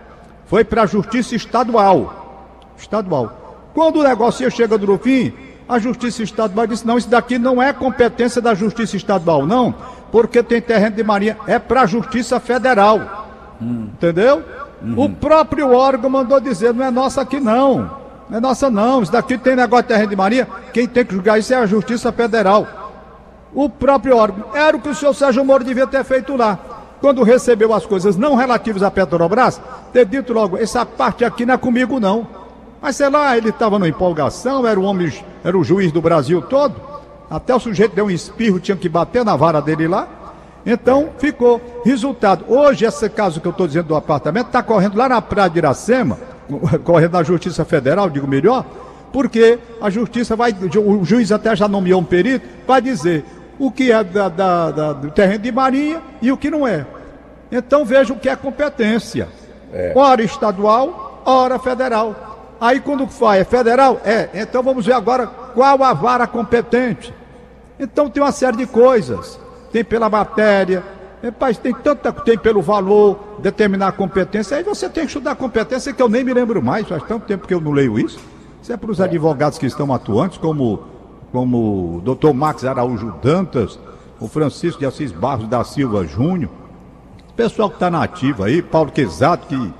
Foi 0.51 0.65
para 0.65 0.81
a 0.81 0.85
justiça 0.85 1.33
estadual. 1.33 2.73
Estadual. 2.77 3.71
Quando 3.73 4.01
o 4.01 4.03
negócio 4.03 4.51
chega 4.51 4.77
no 4.77 4.97
fim, 4.97 5.31
a 5.67 5.79
justiça 5.79 6.23
estadual 6.23 6.67
disse: 6.67 6.85
não, 6.85 6.97
isso 6.97 7.09
daqui 7.09 7.39
não 7.39 7.63
é 7.63 7.71
competência 7.71 8.41
da 8.41 8.53
justiça 8.53 8.97
estadual, 8.97 9.45
não, 9.45 9.73
porque 10.11 10.43
tem 10.43 10.61
terreno 10.61 10.97
de 10.97 11.03
marinha, 11.05 11.37
é 11.47 11.57
para 11.57 11.83
a 11.83 11.85
justiça 11.85 12.37
federal. 12.37 13.29
Entendeu? 13.61 14.43
O 14.97 15.07
próprio 15.07 15.71
órgão 15.71 16.09
mandou 16.09 16.37
dizer: 16.41 16.73
não 16.73 16.83
é 16.83 16.91
nossa 16.91 17.21
aqui 17.21 17.39
não. 17.39 17.89
Não 18.29 18.37
é 18.37 18.41
nossa 18.41 18.69
não. 18.69 19.03
Isso 19.03 19.11
daqui 19.13 19.37
tem 19.37 19.55
negócio 19.55 19.83
de 19.83 19.87
terreno 19.87 20.09
de 20.09 20.17
marinha. 20.17 20.49
Quem 20.73 20.85
tem 20.85 21.05
que 21.05 21.13
julgar 21.13 21.39
isso 21.39 21.53
é 21.53 21.57
a 21.57 21.65
justiça 21.65 22.11
federal. 22.11 22.67
O 23.53 23.69
próprio 23.69 24.17
órgão. 24.17 24.47
Era 24.53 24.75
o 24.75 24.81
que 24.81 24.89
o 24.89 24.95
senhor 24.95 25.13
Sérgio 25.13 25.45
Moro 25.45 25.63
devia 25.63 25.87
ter 25.87 26.03
feito 26.03 26.35
lá. 26.35 26.59
Quando 27.01 27.23
recebeu 27.23 27.73
as 27.73 27.83
coisas 27.83 28.15
não 28.15 28.35
relativas 28.35 28.83
à 28.83 28.91
Petrobras, 28.91 29.59
ter 29.91 30.05
dito 30.05 30.31
logo, 30.31 30.55
essa 30.55 30.85
parte 30.85 31.25
aqui 31.25 31.47
não 31.47 31.55
é 31.55 31.57
comigo 31.57 31.99
não. 31.99 32.27
Mas 32.79 32.95
sei 32.95 33.09
lá, 33.09 33.35
ele 33.35 33.49
estava 33.49 33.79
na 33.79 33.87
empolgação, 33.87 34.65
era 34.67 34.79
o 34.79 34.83
homem, 34.83 35.11
era 35.43 35.57
o 35.57 35.63
juiz 35.63 35.91
do 35.91 35.99
Brasil 35.99 36.41
todo. 36.43 36.75
Até 37.29 37.55
o 37.55 37.59
sujeito 37.59 37.95
deu 37.95 38.05
um 38.05 38.11
espirro, 38.11 38.59
tinha 38.59 38.77
que 38.77 38.87
bater 38.87 39.25
na 39.25 39.35
vara 39.35 39.59
dele 39.59 39.87
lá. 39.87 40.07
Então 40.63 41.09
ficou. 41.17 41.59
Resultado, 41.83 42.45
hoje 42.47 42.85
esse 42.85 43.09
caso 43.09 43.41
que 43.41 43.47
eu 43.47 43.51
estou 43.51 43.65
dizendo 43.65 43.87
do 43.87 43.95
apartamento 43.95 44.47
está 44.47 44.61
correndo 44.61 44.95
lá 44.95 45.09
na 45.09 45.21
Praia 45.21 45.49
de 45.49 45.57
Iracema, 45.57 46.19
correndo 46.85 47.13
na 47.13 47.23
Justiça 47.23 47.65
Federal, 47.65 48.11
digo 48.11 48.27
melhor, 48.27 48.63
porque 49.11 49.57
a 49.81 49.89
Justiça 49.89 50.35
vai, 50.35 50.53
o 50.53 51.03
juiz 51.03 51.31
até 51.31 51.55
já 51.55 51.67
nomeou 51.67 51.99
um 51.99 52.03
perito, 52.03 52.47
vai 52.67 52.79
dizer 52.79 53.25
o 53.63 53.71
que 53.71 53.91
é 53.91 54.03
da- 54.03 54.27
da- 54.27 54.71
da- 54.71 54.93
do 54.93 55.11
terreno 55.11 55.39
de 55.43 55.51
marinha 55.51 56.01
e 56.19 56.31
o 56.31 56.37
que 56.37 56.49
não 56.49 56.67
é. 56.67 56.83
Então 57.51 57.85
veja 57.85 58.11
o 58.11 58.17
que 58.17 58.27
é 58.27 58.35
competência. 58.35 59.27
Ora 59.95 60.23
estadual, 60.23 61.21
ora 61.25 61.59
federal. 61.59 62.55
Aí 62.59 62.79
quando 62.79 63.07
faz 63.07 63.41
é 63.41 63.43
federal, 63.43 64.01
é. 64.03 64.29
Então 64.33 64.63
vamos 64.63 64.85
ver 64.85 64.93
agora 64.93 65.27
qual 65.27 65.83
a 65.83 65.93
vara 65.93 66.25
competente. 66.25 67.13
Então 67.79 68.09
tem 68.09 68.21
uma 68.23 68.31
série 68.31 68.57
de 68.57 68.65
coisas. 68.65 69.39
Tem 69.71 69.83
pela 69.83 70.09
matéria, 70.09 70.83
rapaz, 71.23 71.57
tem 71.57 71.73
tanta, 71.73 72.11
tem 72.11 72.37
pelo 72.37 72.61
valor, 72.63 73.37
determinar 73.39 73.89
a 73.89 73.91
competência. 73.91 74.57
Aí 74.57 74.63
você 74.63 74.89
tem 74.89 75.03
que 75.03 75.09
estudar 75.09 75.31
a 75.31 75.35
competência 75.35 75.93
que 75.93 76.01
eu 76.01 76.09
nem 76.09 76.23
me 76.23 76.33
lembro 76.33 76.61
mais, 76.63 76.87
faz 76.87 77.03
tanto 77.03 77.25
tempo 77.27 77.47
que 77.47 77.53
eu 77.53 77.61
não 77.61 77.71
leio 77.71 77.99
isso. 77.99 78.19
Isso 78.61 78.73
é 78.73 78.77
para 78.77 78.91
os 78.91 78.99
advogados 78.99 79.57
que 79.57 79.65
estão 79.67 79.93
atuantes, 79.93 80.37
como, 80.37 80.83
como 81.31 81.97
o 81.97 82.01
doutor 82.01 82.33
Max 82.33 82.65
Araújo 82.65 83.13
Dantas, 83.21 83.79
o 84.19 84.27
Francisco 84.27 84.79
de 84.79 84.85
Assis 84.85 85.11
Barros 85.11 85.47
da 85.47 85.63
Silva 85.63 86.05
Júnior, 86.05 86.51
o 87.29 87.33
pessoal 87.33 87.69
que 87.69 87.75
está 87.75 87.89
na 87.89 88.03
ativa 88.03 88.45
aí, 88.45 88.61
Paulo 88.61 88.91
Quezato, 88.91 89.47
que 89.47 89.73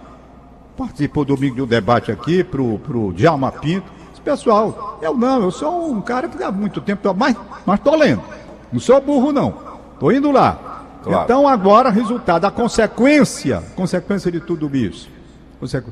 participou 0.77 1.25
domingo 1.25 1.55
de 1.55 1.61
um 1.61 1.67
debate 1.67 2.11
aqui 2.11 2.43
pro, 2.43 2.79
pro 2.79 3.13
Djalma 3.13 3.51
Pinto. 3.51 3.91
Esse 4.11 4.21
pessoal, 4.21 4.97
eu 5.01 5.15
não, 5.15 5.43
eu 5.43 5.51
sou 5.51 5.91
um 5.91 6.01
cara 6.01 6.27
que 6.27 6.41
há 6.41 6.51
muito 6.51 6.81
tempo, 6.81 7.13
mas, 7.13 7.35
mas 7.65 7.79
tô 7.81 7.95
lendo. 7.95 8.23
Não 8.71 8.79
sou 8.79 8.99
burro, 9.01 9.31
não. 9.31 9.53
Tô 9.99 10.11
indo 10.11 10.31
lá. 10.31 10.87
Claro. 11.03 11.23
Então 11.23 11.47
agora, 11.47 11.89
resultado, 11.89 12.45
a 12.45 12.51
consequência, 12.51 13.61
consequência 13.75 14.31
de 14.31 14.39
tudo 14.39 14.75
isso. 14.75 15.09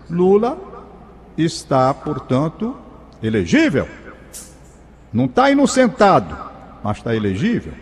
Lula 0.10 0.58
está, 1.38 1.94
portanto, 1.94 2.76
elegível. 3.22 3.88
Não 5.12 5.26
está 5.26 5.50
inocentado, 5.50 6.36
mas 6.84 6.98
está 6.98 7.16
elegível. 7.16 7.74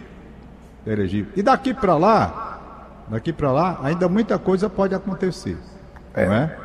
Está 0.79 0.91
elegível. 0.91 1.31
E 1.35 1.41
daqui 1.41 1.73
para 1.73 1.97
lá, 1.97 3.03
daqui 3.09 3.33
para 3.33 3.51
lá, 3.51 3.79
ainda 3.83 4.07
muita 4.07 4.39
coisa 4.39 4.69
pode 4.69 4.95
acontecer. 4.95 5.57
É. 6.13 6.25
Não 6.25 6.33
é? 6.33 6.57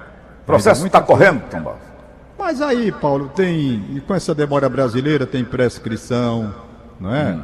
O 0.43 0.47
processo 0.47 0.85
está 0.87 1.01
correndo, 1.01 1.43
Tom 1.51 1.63
Barros? 1.63 1.93
Mas 2.39 2.61
aí, 2.61 2.91
Paulo, 2.91 3.29
tem. 3.29 3.97
E 3.97 4.01
com 4.01 4.15
essa 4.15 4.35
demora 4.35 4.69
brasileira 4.69 5.25
tem 5.25 5.45
prescrição, 5.45 6.53
não 6.99 7.15
é? 7.15 7.39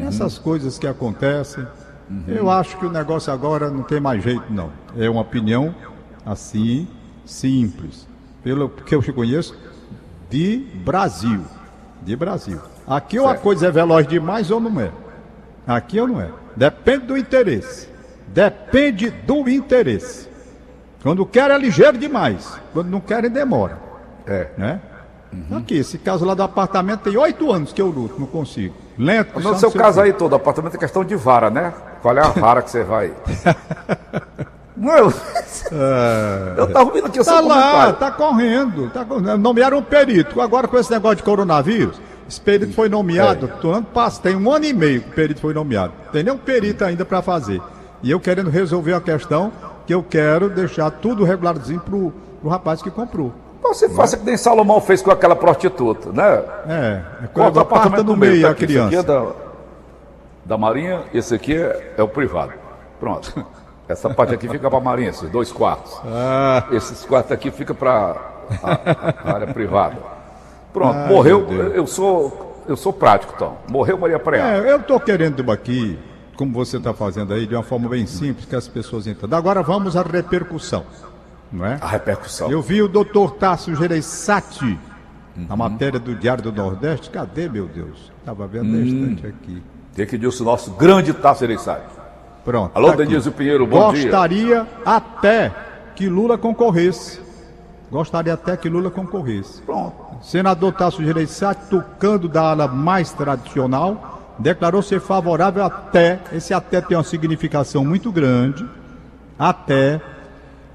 Essas 0.00 0.38
coisas 0.38 0.78
que 0.78 0.86
acontecem. 0.86 1.66
Eu 2.26 2.50
acho 2.50 2.76
que 2.76 2.84
o 2.84 2.90
negócio 2.90 3.32
agora 3.32 3.70
não 3.70 3.82
tem 3.82 4.00
mais 4.00 4.22
jeito, 4.22 4.44
não. 4.50 4.70
É 4.96 5.08
uma 5.08 5.22
opinião 5.22 5.74
assim, 6.26 6.86
simples. 7.24 8.06
Pelo 8.42 8.68
que 8.68 8.94
eu 8.94 9.02
conheço, 9.14 9.56
de 10.28 10.58
Brasil. 10.84 11.42
De 12.04 12.16
Brasil. 12.16 12.60
Aqui 12.86 13.18
Certo. 13.18 13.40
coisa 13.40 13.68
é 13.68 13.70
veloz 13.70 14.06
demais 14.06 14.50
ou 14.50 14.60
não 14.60 14.80
é. 14.80 14.90
Aqui 15.66 16.00
ou 16.00 16.08
não 16.08 16.20
é. 16.20 16.30
Depende 16.56 17.06
do 17.06 17.16
interesse. 17.16 17.88
Depende 18.28 19.10
do 19.10 19.48
interesse. 19.48 20.28
Quando 21.02 21.24
quer 21.26 21.50
é 21.50 21.58
ligeiro 21.58 21.98
demais. 21.98 22.58
Quando 22.72 22.88
não 22.88 23.00
querem, 23.00 23.30
demora. 23.30 23.78
É. 24.26 24.48
Né? 24.56 24.80
Aqui, 25.56 25.76
esse 25.76 25.98
caso 25.98 26.24
lá 26.24 26.34
do 26.34 26.42
apartamento 26.42 27.00
tem 27.00 27.16
oito 27.16 27.50
anos 27.50 27.72
que 27.72 27.80
eu 27.80 27.88
luto, 27.88 28.20
não 28.20 28.26
consigo. 28.26 28.74
Lento, 28.98 29.40
No 29.40 29.58
seu 29.58 29.72
caso 29.72 30.00
aí 30.00 30.12
todo, 30.12 30.34
apartamento 30.34 30.74
é 30.74 30.78
questão 30.78 31.02
de 31.02 31.16
vara, 31.16 31.48
né? 31.48 31.72
Qual 32.02 32.16
é 32.16 32.20
a 32.20 32.28
vara 32.28 32.60
que 32.60 32.70
você 32.70 32.84
vai? 32.84 33.12
Não, 34.76 34.96
eu... 34.96 35.12
eu 36.56 36.72
tava 36.72 36.84
ouvindo 36.86 37.06
aqui 37.06 37.20
o 37.20 37.24
seu 37.24 37.32
Tá 37.34 37.40
lá, 37.40 37.54
comentário. 37.54 37.96
tá 37.96 38.10
correndo. 38.10 38.90
Tá 38.90 39.04
correndo. 39.04 39.38
Nomearam 39.38 39.78
um 39.78 39.82
perito. 39.82 40.40
Agora 40.40 40.66
com 40.66 40.78
esse 40.78 40.90
negócio 40.90 41.16
de 41.16 41.22
coronavírus, 41.22 42.00
esse 42.28 42.40
perito 42.40 42.72
foi 42.74 42.88
nomeado, 42.88 43.50
É. 43.62 43.66
ano 43.68 43.82
passado, 43.84 44.22
tem 44.22 44.36
um 44.36 44.50
ano 44.50 44.64
e 44.64 44.72
meio 44.72 45.02
que 45.02 45.10
o 45.10 45.12
perito 45.12 45.40
foi 45.40 45.52
nomeado. 45.52 45.92
Tem 46.10 46.22
nenhum 46.22 46.38
perito 46.38 46.84
ainda 46.84 47.04
para 47.04 47.20
fazer. 47.20 47.60
E 48.02 48.10
eu 48.10 48.18
querendo 48.18 48.48
resolver 48.50 48.94
a 48.94 49.00
questão 49.00 49.52
que 49.86 49.92
eu 49.94 50.02
quero 50.02 50.48
deixar 50.48 50.90
tudo 50.90 51.22
regularzinho 51.24 51.80
pro, 51.80 52.12
pro 52.40 52.48
rapaz 52.50 52.80
que 52.82 52.90
comprou. 52.90 53.32
Você 53.62 53.88
faça 53.90 54.16
que 54.16 54.24
nem 54.24 54.36
Salomão 54.36 54.80
fez 54.80 55.00
com 55.02 55.10
aquela 55.10 55.36
prostituta, 55.36 56.10
né? 56.12 56.42
É, 56.66 57.00
é 57.24 57.26
Corta 57.28 57.58
o 57.58 57.60
a 57.60 57.62
apartamento 57.62 58.04
no 58.04 58.16
meio, 58.16 58.32
meio 58.32 58.42
tá 58.42 58.48
a 58.48 58.50
aqui, 58.52 58.64
isso 58.64 58.78
aqui 58.80 58.88
criança. 58.88 59.12
é 59.12 59.14
da- 59.14 59.32
Da 60.44 60.58
Marinha, 60.58 61.02
esse 61.14 61.34
aqui 61.34 61.54
é, 61.54 61.94
é 61.96 62.02
o 62.02 62.08
privado. 62.08 62.52
Pronto. 62.98 63.44
Essa 63.92 64.10
parte 64.10 64.34
aqui 64.34 64.48
fica 64.48 64.68
para 64.68 64.78
a 64.78 64.82
Marinha, 64.82 65.10
esses 65.10 65.28
dois 65.30 65.52
quartos. 65.52 66.00
Ah, 66.04 66.64
Esses 66.72 67.04
quartos 67.04 67.32
aqui 67.32 67.50
fica 67.50 67.74
para 67.74 68.16
a, 68.62 69.30
a 69.30 69.34
área 69.34 69.46
privada. 69.46 69.96
Pronto, 70.72 70.96
Ai, 70.96 71.08
morreu. 71.08 71.46
Eu 71.74 71.86
sou, 71.86 72.64
eu 72.66 72.76
sou 72.76 72.92
prático, 72.92 73.34
Tom. 73.38 73.56
Morreu 73.68 73.98
Maria 73.98 74.18
Preá. 74.18 74.54
é, 74.56 74.72
eu 74.72 74.78
estou 74.78 74.98
querendo 74.98 75.50
aqui, 75.52 75.98
como 76.36 76.52
você 76.52 76.78
está 76.78 76.94
fazendo 76.94 77.34
aí, 77.34 77.46
de 77.46 77.54
uma 77.54 77.62
forma 77.62 77.88
bem 77.88 78.06
simples, 78.06 78.46
que 78.46 78.56
as 78.56 78.66
pessoas 78.66 79.06
entendam. 79.06 79.38
Agora 79.38 79.62
vamos 79.62 79.96
à 79.96 80.02
repercussão, 80.02 80.84
não 81.52 81.66
é? 81.66 81.78
A 81.80 81.86
repercussão. 81.86 82.50
Eu 82.50 82.62
vi 82.62 82.80
o 82.82 82.88
doutor 82.88 83.32
Tasso 83.32 83.74
Gereissati, 83.74 84.78
na 85.36 85.56
matéria 85.56 86.00
do 86.00 86.14
Diário 86.14 86.42
do 86.42 86.52
Nordeste. 86.52 87.10
Cadê, 87.10 87.48
meu 87.48 87.66
Deus? 87.66 88.10
Estava 88.20 88.46
vendo 88.46 88.64
na 88.64 88.78
estante 88.78 89.26
aqui. 89.26 89.62
O 89.92 90.06
que, 90.06 90.16
disse 90.16 90.40
o 90.40 90.44
nosso 90.44 90.70
grande 90.72 91.12
Tasso 91.12 91.44
Ereissati? 91.44 92.01
Pronto. 92.44 92.72
Alô, 92.74 92.90
tá. 92.90 92.96
Denise 92.96 93.30
Pinheiro, 93.30 93.66
bom 93.66 93.92
dia. 93.92 94.02
Gostaria 94.02 94.66
até 94.84 95.52
que 95.94 96.08
Lula 96.08 96.36
concorresse. 96.36 97.20
Gostaria 97.90 98.34
até 98.34 98.56
que 98.56 98.68
Lula 98.68 98.90
concorresse. 98.90 99.62
Pronto. 99.62 99.94
Senador 100.22 100.72
Tasso 100.72 101.04
Gereissati, 101.04 101.66
tocando 101.68 102.28
da 102.28 102.50
ala 102.50 102.66
mais 102.66 103.12
tradicional, 103.12 104.34
declarou 104.38 104.82
ser 104.82 105.00
favorável 105.00 105.64
até, 105.64 106.18
esse 106.32 106.54
até 106.54 106.80
tem 106.80 106.96
uma 106.96 107.04
significação 107.04 107.84
muito 107.84 108.10
grande, 108.10 108.64
até 109.38 110.00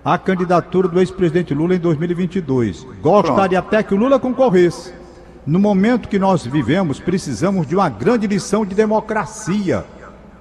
a 0.06 0.18
candidatura 0.18 0.88
do 0.88 1.00
ex-presidente 1.00 1.54
Lula 1.54 1.76
em 1.76 1.80
2022. 1.80 2.86
Gostaria 3.02 3.60
até 3.60 3.84
que 3.84 3.94
o 3.94 3.98
Lula 3.98 4.20
concorresse. 4.20 4.94
No 5.46 5.60
momento 5.60 6.10
que 6.10 6.20
nós 6.20 6.46
vivemos, 6.46 7.00
precisamos 7.00 7.66
de 7.66 7.76
uma 7.76 7.90
grande 7.90 8.28
lição 8.28 8.66
de 8.66 8.76
democracia 8.76 9.86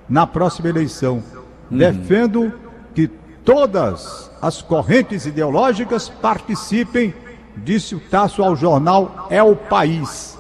na 0.09 0.27
próxima 0.27 0.69
eleição. 0.69 1.23
Defendo 1.71 2.53
que 2.95 3.09
todas 3.45 4.31
as 4.41 4.63
correntes 4.63 5.27
ideológicas 5.27 6.09
participem, 6.09 7.15
disse 7.57 7.95
o 7.95 8.01
Tasso 8.01 8.43
ao 8.43 8.55
jornal 8.55 9.27
É 9.31 9.43
o 9.43 9.57
País. 9.57 10.37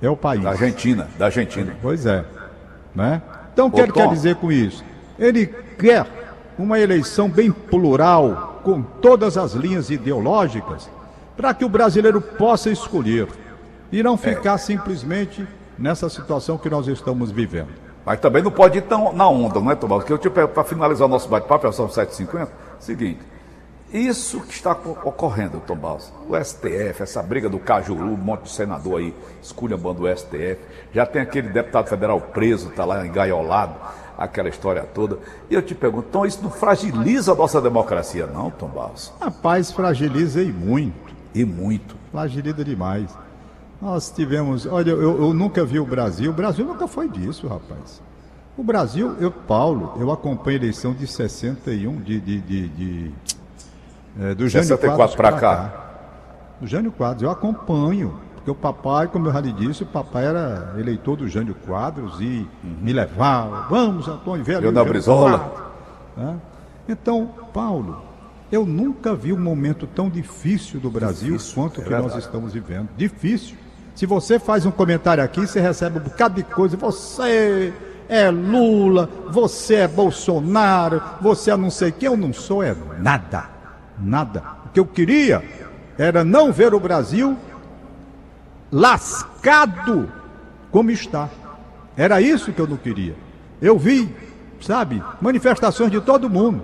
É 0.00 0.08
o 0.08 0.16
país. 0.16 0.42
Da 0.42 0.50
Argentina, 0.50 1.08
da 1.18 1.26
Argentina. 1.26 1.74
Pois 1.80 2.04
é. 2.04 2.24
Né? 2.94 3.22
Então, 3.52 3.68
o 3.68 3.70
que 3.70 3.80
ele 3.80 3.92
quer 3.92 4.08
dizer 4.08 4.36
com 4.36 4.52
isso? 4.52 4.84
Ele 5.18 5.46
quer 5.46 6.06
uma 6.58 6.78
eleição 6.78 7.28
bem 7.28 7.50
plural, 7.50 8.60
com 8.62 8.82
todas 8.82 9.36
as 9.38 9.52
linhas 9.52 9.90
ideológicas, 9.90 10.90
para 11.36 11.54
que 11.54 11.64
o 11.64 11.68
brasileiro 11.68 12.20
possa 12.20 12.70
escolher 12.70 13.28
e 13.90 14.02
não 14.02 14.16
ficar 14.16 14.58
simplesmente 14.58 15.46
nessa 15.78 16.08
situação 16.08 16.58
que 16.58 16.68
nós 16.68 16.86
estamos 16.86 17.30
vivendo. 17.30 17.83
Mas 18.04 18.20
também 18.20 18.42
não 18.42 18.50
pode 18.50 18.78
ir 18.78 18.82
tão 18.82 19.12
na 19.12 19.28
onda, 19.28 19.60
não 19.60 19.70
é, 19.70 19.74
Tomás? 19.74 20.00
Porque 20.02 20.12
eu 20.12 20.18
te 20.18 20.28
pergunto, 20.28 20.54
para 20.54 20.64
finalizar 20.64 21.06
o 21.06 21.10
nosso 21.10 21.28
bate-papo, 21.28 21.72
são 21.72 21.88
7h50, 21.88 22.48
seguinte. 22.78 23.20
Isso 23.92 24.40
que 24.40 24.52
está 24.52 24.74
co- 24.74 24.96
ocorrendo, 25.04 25.60
Tomás, 25.60 26.12
o 26.28 26.36
STF, 26.36 27.02
essa 27.02 27.22
briga 27.22 27.48
do 27.48 27.58
Cajuru, 27.60 28.02
um 28.04 28.16
monte 28.16 28.42
de 28.42 28.50
senador 28.50 28.98
aí 28.98 29.14
esculhambando 29.40 30.02
o 30.02 30.16
STF, 30.16 30.58
já 30.92 31.06
tem 31.06 31.22
aquele 31.22 31.48
deputado 31.48 31.88
federal 31.88 32.20
preso, 32.20 32.70
está 32.70 32.84
lá 32.84 33.06
engaiolado, 33.06 33.74
aquela 34.18 34.48
história 34.48 34.82
toda. 34.82 35.18
E 35.48 35.54
eu 35.54 35.62
te 35.62 35.74
pergunto, 35.76 36.08
então 36.10 36.26
isso 36.26 36.40
não 36.42 36.50
fragiliza 36.50 37.32
a 37.32 37.34
nossa 37.36 37.60
democracia, 37.60 38.26
não, 38.26 38.50
Tom 38.50 38.68
Barros? 38.68 39.12
Rapaz, 39.20 39.70
fragiliza 39.70 40.42
e 40.42 40.52
muito. 40.52 41.14
E 41.32 41.44
muito. 41.44 41.94
Fragiliza 42.10 42.64
demais. 42.64 43.16
Nós 43.84 44.10
tivemos. 44.10 44.64
Olha, 44.64 44.92
eu, 44.92 45.02
eu 45.02 45.34
nunca 45.34 45.62
vi 45.62 45.78
o 45.78 45.84
Brasil. 45.84 46.30
O 46.30 46.34
Brasil 46.34 46.64
nunca 46.64 46.88
foi 46.88 47.06
disso, 47.06 47.46
rapaz. 47.46 48.00
O 48.56 48.64
Brasil, 48.64 49.14
eu, 49.20 49.30
Paulo, 49.30 49.92
eu 50.00 50.10
acompanho 50.10 50.56
a 50.56 50.62
eleição 50.62 50.94
de 50.94 51.06
61, 51.06 52.00
de. 52.00 52.18
de, 52.18 52.40
de, 52.40 52.68
de 52.70 53.10
é, 54.18 54.34
do 54.34 54.48
Jânio 54.48 54.68
64 54.68 54.96
Quadros 54.96 55.16
pra 55.16 55.30
pra 55.32 55.38
cá. 55.38 55.84
Do 56.62 56.66
Jânio 56.66 56.90
Quadros, 56.92 57.22
eu 57.24 57.30
acompanho. 57.30 58.18
Porque 58.36 58.50
o 58.50 58.54
papai, 58.54 59.06
como 59.08 59.28
eu 59.28 59.32
já 59.34 59.40
lhe 59.40 59.52
disse, 59.52 59.82
o 59.82 59.86
papai 59.86 60.26
era 60.26 60.74
eleitor 60.78 61.16
do 61.16 61.28
Jânio 61.28 61.54
Quadros 61.54 62.18
e 62.22 62.48
me 62.62 62.92
levava. 62.92 63.66
Vamos, 63.68 64.08
Antônio 64.08 64.44
Velho. 64.44 64.66
Eu 64.66 64.72
na 64.72 64.82
Brizola. 64.82 65.38
Quadros", 65.38 65.62
né? 66.16 66.40
Então, 66.88 67.28
Paulo, 67.52 68.02
eu 68.50 68.64
nunca 68.64 69.14
vi 69.14 69.32
um 69.32 69.40
momento 69.40 69.86
tão 69.86 70.08
difícil 70.08 70.80
do 70.80 70.90
Brasil 70.90 71.32
Difícil, 71.34 71.54
quanto 71.54 71.78
o 71.78 71.80
é 71.82 71.84
que 71.84 71.90
nós 71.90 72.02
verdade. 72.02 72.24
estamos 72.24 72.52
vivendo. 72.54 72.88
Difícil. 72.96 73.63
Se 73.94 74.06
você 74.06 74.38
faz 74.38 74.66
um 74.66 74.70
comentário 74.70 75.22
aqui, 75.22 75.46
você 75.46 75.60
recebe 75.60 75.98
um 75.98 76.02
bocado 76.02 76.34
de 76.34 76.42
coisa. 76.42 76.76
Você 76.76 77.72
é 78.08 78.28
Lula, 78.28 79.08
você 79.30 79.76
é 79.76 79.88
Bolsonaro, 79.88 81.00
você 81.20 81.50
é 81.50 81.56
não 81.56 81.70
sei 81.70 81.92
quem. 81.92 82.08
Eu 82.08 82.16
não 82.16 82.32
sou 82.32 82.62
é 82.62 82.74
nada. 82.98 83.48
Nada. 83.98 84.42
O 84.66 84.68
que 84.70 84.80
eu 84.80 84.86
queria 84.86 85.42
era 85.96 86.24
não 86.24 86.52
ver 86.52 86.74
o 86.74 86.80
Brasil 86.80 87.36
lascado 88.72 90.10
como 90.72 90.90
está. 90.90 91.28
Era 91.96 92.20
isso 92.20 92.52
que 92.52 92.60
eu 92.60 92.66
não 92.66 92.76
queria. 92.76 93.14
Eu 93.62 93.78
vi, 93.78 94.12
sabe, 94.60 95.00
manifestações 95.20 95.92
de 95.92 96.00
todo 96.00 96.28
mundo. 96.28 96.62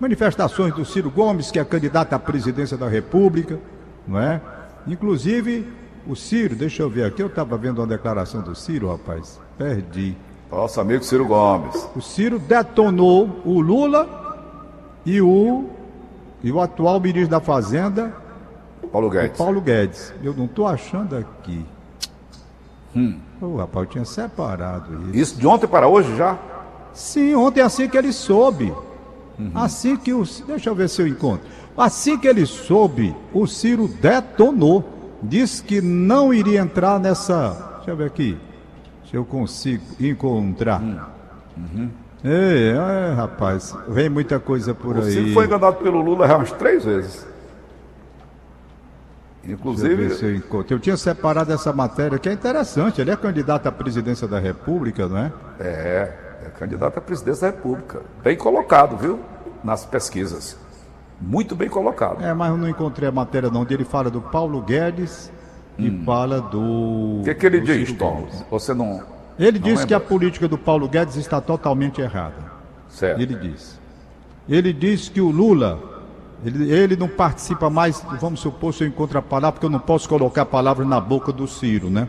Manifestações 0.00 0.74
do 0.74 0.84
Ciro 0.84 1.10
Gomes, 1.10 1.52
que 1.52 1.60
é 1.60 1.64
candidato 1.64 2.12
à 2.14 2.18
presidência 2.18 2.76
da 2.76 2.88
República, 2.88 3.60
não 4.08 4.18
é? 4.18 4.40
Inclusive, 4.86 5.68
o 6.06 6.16
Ciro, 6.16 6.54
deixa 6.54 6.82
eu 6.82 6.90
ver 6.90 7.04
aqui, 7.04 7.22
eu 7.22 7.26
estava 7.26 7.56
vendo 7.56 7.78
uma 7.78 7.86
declaração 7.86 8.42
do 8.42 8.54
Ciro, 8.54 8.88
rapaz, 8.88 9.40
perdi. 9.56 10.16
Nosso 10.50 10.80
amigo 10.80 11.04
Ciro 11.04 11.26
Gomes. 11.26 11.88
O 11.94 12.00
Ciro 12.00 12.38
detonou 12.38 13.40
o 13.44 13.60
Lula 13.60 14.08
e 15.06 15.20
o, 15.20 15.70
e 16.42 16.50
o 16.50 16.60
atual 16.60 16.98
ministro 16.98 17.30
da 17.30 17.40
Fazenda, 17.40 18.12
Paulo 18.90 19.06
o 19.06 19.10
Guedes. 19.10 19.38
Paulo 19.38 19.60
Guedes. 19.60 20.12
Eu 20.22 20.34
não 20.34 20.46
estou 20.46 20.66
achando 20.66 21.16
aqui. 21.16 21.64
Ô, 23.40 23.56
rapaz, 23.56 23.86
eu 23.86 23.90
tinha 23.92 24.04
separado 24.04 24.92
isso. 25.10 25.16
Isso 25.16 25.40
de 25.40 25.46
ontem 25.46 25.68
para 25.68 25.86
hoje 25.86 26.16
já? 26.16 26.36
Sim, 26.92 27.34
ontem 27.36 27.60
assim 27.60 27.88
que 27.88 27.96
ele 27.96 28.12
soube. 28.12 28.72
Assim 29.54 29.96
que 29.96 30.12
o. 30.12 30.24
Deixa 30.46 30.68
eu 30.68 30.74
ver 30.74 30.88
se 30.88 31.00
eu 31.00 31.06
encontro. 31.06 31.46
Assim 31.76 32.18
que 32.18 32.26
ele 32.26 32.44
soube, 32.44 33.14
o 33.32 33.46
Ciro 33.46 33.88
detonou. 33.88 34.84
Disse 35.22 35.62
que 35.62 35.80
não 35.80 36.32
iria 36.32 36.60
entrar 36.60 36.98
nessa. 36.98 37.74
Deixa 37.76 37.90
eu 37.90 37.96
ver 37.96 38.06
aqui. 38.06 38.38
Se 39.08 39.16
eu 39.16 39.24
consigo 39.24 39.82
encontrar. 40.00 40.82
Ei, 42.22 42.70
é, 42.70 43.12
rapaz, 43.14 43.74
vem 43.88 44.08
muita 44.08 44.38
coisa 44.38 44.74
por 44.74 44.96
O 44.96 45.02
aí. 45.02 45.10
Ciro 45.10 45.32
foi 45.32 45.46
enganado 45.46 45.76
pelo 45.76 46.00
Lula 46.00 46.28
já 46.28 46.36
umas 46.36 46.52
três 46.52 46.84
vezes. 46.84 47.26
Eu 49.42 49.54
Inclusive, 49.54 50.16
eu 50.22 50.36
encontro. 50.36 50.74
Eu 50.74 50.78
tinha 50.78 50.96
separado 50.96 51.50
essa 51.52 51.72
matéria 51.72 52.18
que 52.18 52.28
é 52.28 52.32
interessante. 52.32 53.00
Ele 53.00 53.10
é 53.10 53.16
candidato 53.16 53.66
à 53.66 53.72
presidência 53.72 54.28
da 54.28 54.38
República, 54.38 55.08
não 55.08 55.18
é? 55.18 55.32
é, 55.58 56.42
é 56.46 56.50
candidato 56.58 56.98
à 56.98 57.00
presidência 57.00 57.50
da 57.50 57.56
República. 57.56 58.02
Bem 58.22 58.36
colocado, 58.36 58.96
viu? 58.98 59.18
Nas 59.64 59.84
pesquisas. 59.86 60.56
Muito 61.20 61.54
bem 61.54 61.68
colocado. 61.68 62.22
É, 62.22 62.32
mas 62.32 62.50
eu 62.50 62.56
não 62.56 62.68
encontrei 62.68 63.08
a 63.08 63.12
matéria 63.12 63.50
não. 63.50 63.60
onde 63.62 63.74
Ele 63.74 63.84
fala 63.84 64.10
do 64.10 64.20
Paulo 64.20 64.62
Guedes 64.62 65.30
e 65.78 66.04
fala 66.04 66.40
do. 66.40 67.20
O 67.20 67.22
que, 67.24 67.34
que 67.34 67.46
ele 67.46 67.60
diz, 67.60 67.92
Tom? 67.92 68.26
Você 68.50 68.72
não. 68.72 69.02
Ele 69.38 69.58
não 69.58 69.64
diz 69.64 69.84
que 69.84 69.94
a 69.94 70.00
política 70.00 70.48
do 70.48 70.58
Paulo 70.58 70.88
Guedes 70.88 71.16
está 71.16 71.40
totalmente 71.40 72.00
errada. 72.00 72.50
Certo. 72.88 73.20
Ele 73.20 73.34
diz. 73.34 73.78
Ele 74.48 74.72
diz 74.72 75.08
que 75.08 75.20
o 75.20 75.30
Lula, 75.30 75.78
ele, 76.44 76.72
ele 76.72 76.96
não 76.96 77.08
participa 77.08 77.70
mais, 77.70 78.04
vamos 78.20 78.40
supor 78.40 78.74
se 78.74 78.82
eu 78.82 78.88
encontro 78.88 79.18
a 79.18 79.22
palavra, 79.22 79.52
porque 79.52 79.66
eu 79.66 79.70
não 79.70 79.78
posso 79.78 80.08
colocar 80.08 80.42
a 80.42 80.46
palavra 80.46 80.84
na 80.84 81.00
boca 81.00 81.32
do 81.32 81.46
Ciro, 81.46 81.88
né? 81.88 82.08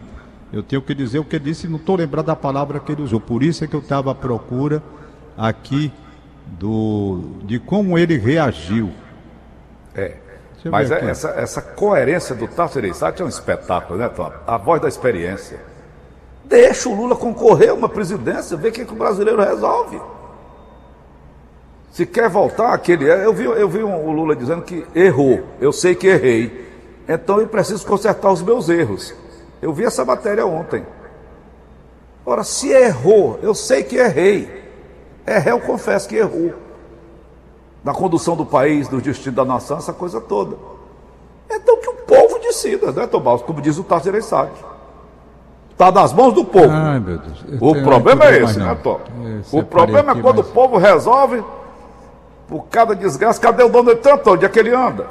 Eu 0.51 0.63
tenho 0.63 0.81
que 0.81 0.93
dizer 0.93 1.19
o 1.19 1.23
que 1.23 1.35
ele 1.35 1.45
disse 1.45 1.67
e 1.67 1.69
não 1.69 1.77
estou 1.77 1.95
lembrando 1.95 2.25
da 2.25 2.35
palavra 2.35 2.79
que 2.79 2.91
ele 2.91 3.01
usou. 3.01 3.21
Por 3.21 3.43
isso 3.43 3.63
é 3.63 3.67
que 3.67 3.75
eu 3.75 3.79
estava 3.79 4.11
à 4.11 4.15
procura 4.15 4.83
aqui 5.37 5.91
do, 6.45 7.21
de 7.43 7.59
como 7.59 7.97
ele 7.97 8.17
reagiu. 8.17 8.91
É. 9.95 10.15
Mas 10.65 10.89
ver 10.89 11.03
é- 11.03 11.09
essa, 11.09 11.29
essa 11.31 11.61
coerência 11.61 12.35
do 12.35 12.47
Tasso 12.47 12.77
Ereissati 12.77 13.21
é 13.21 13.25
um 13.25 13.29
espetáculo, 13.29 13.97
né, 13.97 14.09
Tom? 14.09 14.31
A 14.45 14.57
voz 14.57 14.79
da 14.81 14.87
experiência. 14.87 15.59
Deixa 16.45 16.87
o 16.89 16.93
Lula 16.95 17.15
concorrer 17.15 17.69
a 17.69 17.73
uma 17.73 17.89
presidência, 17.89 18.55
vê 18.57 18.69
o 18.69 18.71
que, 18.71 18.85
que 18.85 18.93
o 18.93 18.95
brasileiro 18.95 19.41
resolve. 19.41 19.99
Se 21.91 22.05
quer 22.05 22.29
voltar 22.29 22.73
aquele. 22.73 23.05
Eu 23.05 23.33
vi, 23.33 23.45
eu 23.45 23.67
vi 23.67 23.83
um- 23.83 24.05
o 24.07 24.11
Lula 24.11 24.35
dizendo 24.35 24.61
que 24.61 24.85
errou. 24.95 25.43
Eu 25.59 25.73
sei 25.73 25.95
que 25.95 26.07
errei. 26.07 26.69
Então 27.07 27.39
eu 27.41 27.47
preciso 27.47 27.85
consertar 27.85 28.31
os 28.31 28.41
meus 28.41 28.69
erros. 28.69 29.13
Eu 29.61 29.73
vi 29.73 29.83
essa 29.83 30.05
matéria 30.05 30.45
ontem. 30.45 30.85
Ora, 32.25 32.43
se 32.43 32.69
errou, 32.69 33.39
eu 33.41 33.53
sei 33.55 33.83
que 33.83 33.97
errei. 33.97 34.61
Errei, 35.25 35.53
eu 35.53 35.59
confesso 35.59 36.07
que 36.07 36.15
errou. 36.15 36.53
Na 37.83 37.93
condução 37.93 38.35
do 38.35 38.45
país, 38.45 38.87
do 38.87 39.01
destino 39.01 39.35
da 39.35 39.45
nação, 39.45 39.77
essa 39.77 39.93
coisa 39.93 40.21
toda. 40.21 40.55
Então 41.49 41.77
que 41.79 41.89
o 41.89 41.93
povo 41.93 42.39
decida, 42.39 42.91
né, 42.91 43.07
Tomás? 43.07 43.41
Como 43.41 43.61
diz 43.61 43.77
o 43.77 43.83
Tasso 43.83 44.07
Ereissati. 44.09 44.53
Está 45.71 45.91
nas 45.91 46.13
mãos 46.13 46.33
do 46.33 46.45
povo. 46.45 46.69
Ai, 46.69 46.99
meu 46.99 47.17
Deus. 47.17 47.43
Eu 47.49 47.57
o 47.67 47.73
tenho- 47.73 47.85
problema 47.85 48.25
eu 48.25 48.29
é 48.29 48.33
esse, 48.43 48.59
mais 48.59 48.77
né. 48.77 48.77
Tom? 48.83 48.99
O 49.51 49.63
problema 49.63 50.11
é 50.11 50.21
quando 50.21 50.37
mas- 50.37 50.47
o 50.49 50.51
povo 50.53 50.77
resolve, 50.77 51.43
por 52.47 52.65
cada 52.67 52.95
desgraça, 52.95 53.39
cadê 53.41 53.63
o 53.63 53.69
dono 53.69 53.95
de 53.95 54.01
tanto? 54.01 54.29
Onde 54.31 54.45
é 54.45 54.49
que 54.49 54.59
ele 54.59 54.75
anda? 54.75 55.07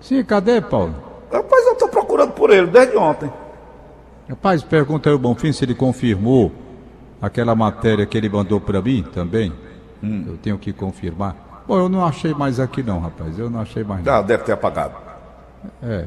Sim, 0.00 0.22
cadê, 0.24 0.60
Paulo? 0.60 0.94
Rapaz, 1.32 1.66
eu 1.66 1.72
estou 1.72 1.88
procurando 1.88 2.32
por 2.32 2.50
ele 2.50 2.68
desde 2.68 2.96
ontem. 2.96 3.32
Rapaz, 4.28 4.62
pergunta 4.62 5.08
aí 5.10 5.14
o 5.14 5.18
Bonfim 5.18 5.52
se 5.52 5.64
ele 5.64 5.74
confirmou 5.74 6.52
aquela 7.20 7.54
matéria 7.54 8.06
que 8.06 8.16
ele 8.16 8.28
mandou 8.28 8.60
para 8.60 8.80
mim 8.80 9.04
também. 9.12 9.52
Hum. 10.02 10.24
Eu 10.28 10.36
tenho 10.38 10.58
que 10.58 10.72
confirmar. 10.72 11.62
Bom, 11.66 11.78
eu 11.78 11.88
não 11.88 12.04
achei 12.04 12.32
mais 12.34 12.58
aqui 12.58 12.82
não, 12.82 13.00
rapaz. 13.00 13.38
Eu 13.38 13.48
não 13.50 13.60
achei 13.60 13.84
mais 13.84 14.04
não. 14.04 14.12
Ah, 14.12 14.22
deve 14.22 14.44
ter 14.44 14.52
apagado. 14.52 14.94
É. 15.82 16.06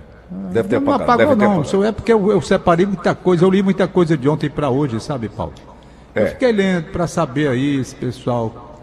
Deve 0.51 0.67
ter 0.69 0.79
não 0.81 0.93
apagado. 0.93 1.11
apagou 1.21 1.35
deve 1.35 1.53
não, 1.53 1.61
isso 1.61 1.83
é 1.83 1.91
porque 1.91 2.11
eu, 2.11 2.31
eu 2.31 2.41
separei 2.41 2.85
muita 2.87 3.13
coisa, 3.13 3.45
eu 3.45 3.49
li 3.51 3.61
muita 3.61 3.87
coisa 3.87 4.17
de 4.17 4.27
ontem 4.27 4.49
para 4.49 4.69
hoje, 4.69 4.99
sabe, 4.99 5.29
Paulo? 5.29 5.53
Eu 6.15 6.23
É. 6.23 6.27
fiquei 6.27 6.51
lendo 6.51 6.91
para 6.91 7.05
saber 7.07 7.47
aí, 7.49 7.79
esse 7.79 7.93
pessoal. 7.95 8.79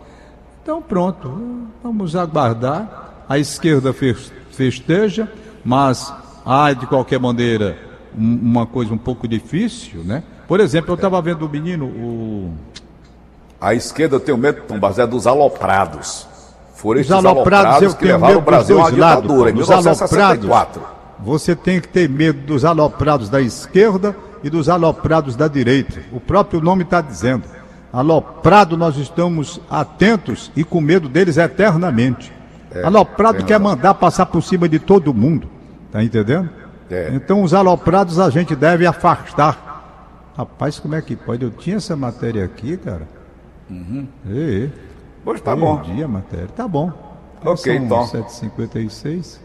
Então 0.62 0.81
pronto, 0.81 1.66
vamos 1.83 2.14
aguardar. 2.14 3.25
A 3.29 3.38
esquerda 3.38 3.93
fes- 3.93 4.33
festeja, 4.53 5.29
mas 5.64 6.12
há 6.45 6.73
de 6.73 6.87
qualquer 6.87 7.19
maneira 7.19 7.77
um- 8.16 8.38
uma 8.43 8.66
coisa 8.66 8.93
um 8.95 8.99
pouco 8.99 9.27
difícil, 9.29 10.03
né? 10.05 10.23
Por 10.51 10.59
exemplo, 10.59 10.91
eu 10.91 10.95
estava 10.97 11.23
vendo 11.23 11.47
o 11.47 11.49
menino, 11.49 11.85
o 11.87 12.53
A 13.61 13.73
esquerda 13.73 14.17
eu 14.17 14.21
tenho 14.21 14.37
medo, 14.37 14.63
Tom 14.67 14.81
Barros, 14.81 14.99
é 14.99 15.07
dos 15.07 15.25
aloprados. 15.25 16.27
Foram 16.75 17.01
Os 17.01 17.07
estes 17.07 17.25
aloprados, 17.25 17.67
aloprados, 17.67 17.83
eu 17.83 17.95
que 17.97 18.05
levaram 18.07 18.39
o 18.39 18.41
Brasil 18.41 18.85
à 18.85 18.91
ditadura 18.91 19.51
em 19.51 19.55
Paulo. 19.55 19.61
Os 19.61 19.69
1964. 19.69 20.83
Você 21.21 21.55
tem 21.55 21.81
que 21.81 21.87
ter 21.87 22.09
medo 22.09 22.41
dos 22.41 22.65
aloprados 22.65 23.29
da 23.29 23.41
esquerda 23.41 24.17
e 24.43 24.51
dos 24.51 24.69
aloprados 24.69 25.37
da 25.37 25.47
direita. 25.47 26.01
O 26.11 26.19
próprio 26.19 26.61
nome 26.61 26.83
está 26.83 27.01
dizendo. 27.01 27.45
Aloprado, 27.93 28.77
nós 28.77 28.97
estamos 28.97 29.61
atentos 29.71 30.51
e 30.57 30.65
com 30.65 30.81
medo 30.81 31.09
deles 31.09 31.37
eternamente. 31.37 32.33
Aloprado 32.83 33.37
tem 33.37 33.47
quer 33.47 33.61
mandar 33.61 33.95
passar 33.95 34.27
por 34.27 34.43
cima 34.43 34.69
de 34.69 34.81
todo 34.81 35.15
mundo. 35.15 35.49
Tá 35.93 36.03
entendendo? 36.03 36.51
É. 36.91 37.13
Então 37.15 37.41
os 37.41 37.55
aloprados 37.55 38.19
a 38.19 38.29
gente 38.31 38.57
deve 38.57 38.85
afastar. 38.85 39.69
Rapaz, 40.37 40.79
como 40.79 40.95
é 40.95 41.03
que 41.03 41.16
pode? 41.16 41.45
Eu 41.45 41.51
tinha 41.51 41.77
essa 41.77 41.97
matéria 41.97 42.45
aqui, 42.45 42.77
cara. 42.77 43.07
Uhum. 43.69 44.07
Ei, 44.29 44.71
Pois 45.25 45.40
tá 45.40 45.55
bom. 45.55 45.77
Perdi 45.79 46.03
a 46.03 46.09
matéria. 46.09 46.49
Tá 46.57 46.66
bom. 46.66 46.90
Ok, 47.45 47.57
São 47.77 47.85
então. 47.85 48.07
7h56. 48.07 49.38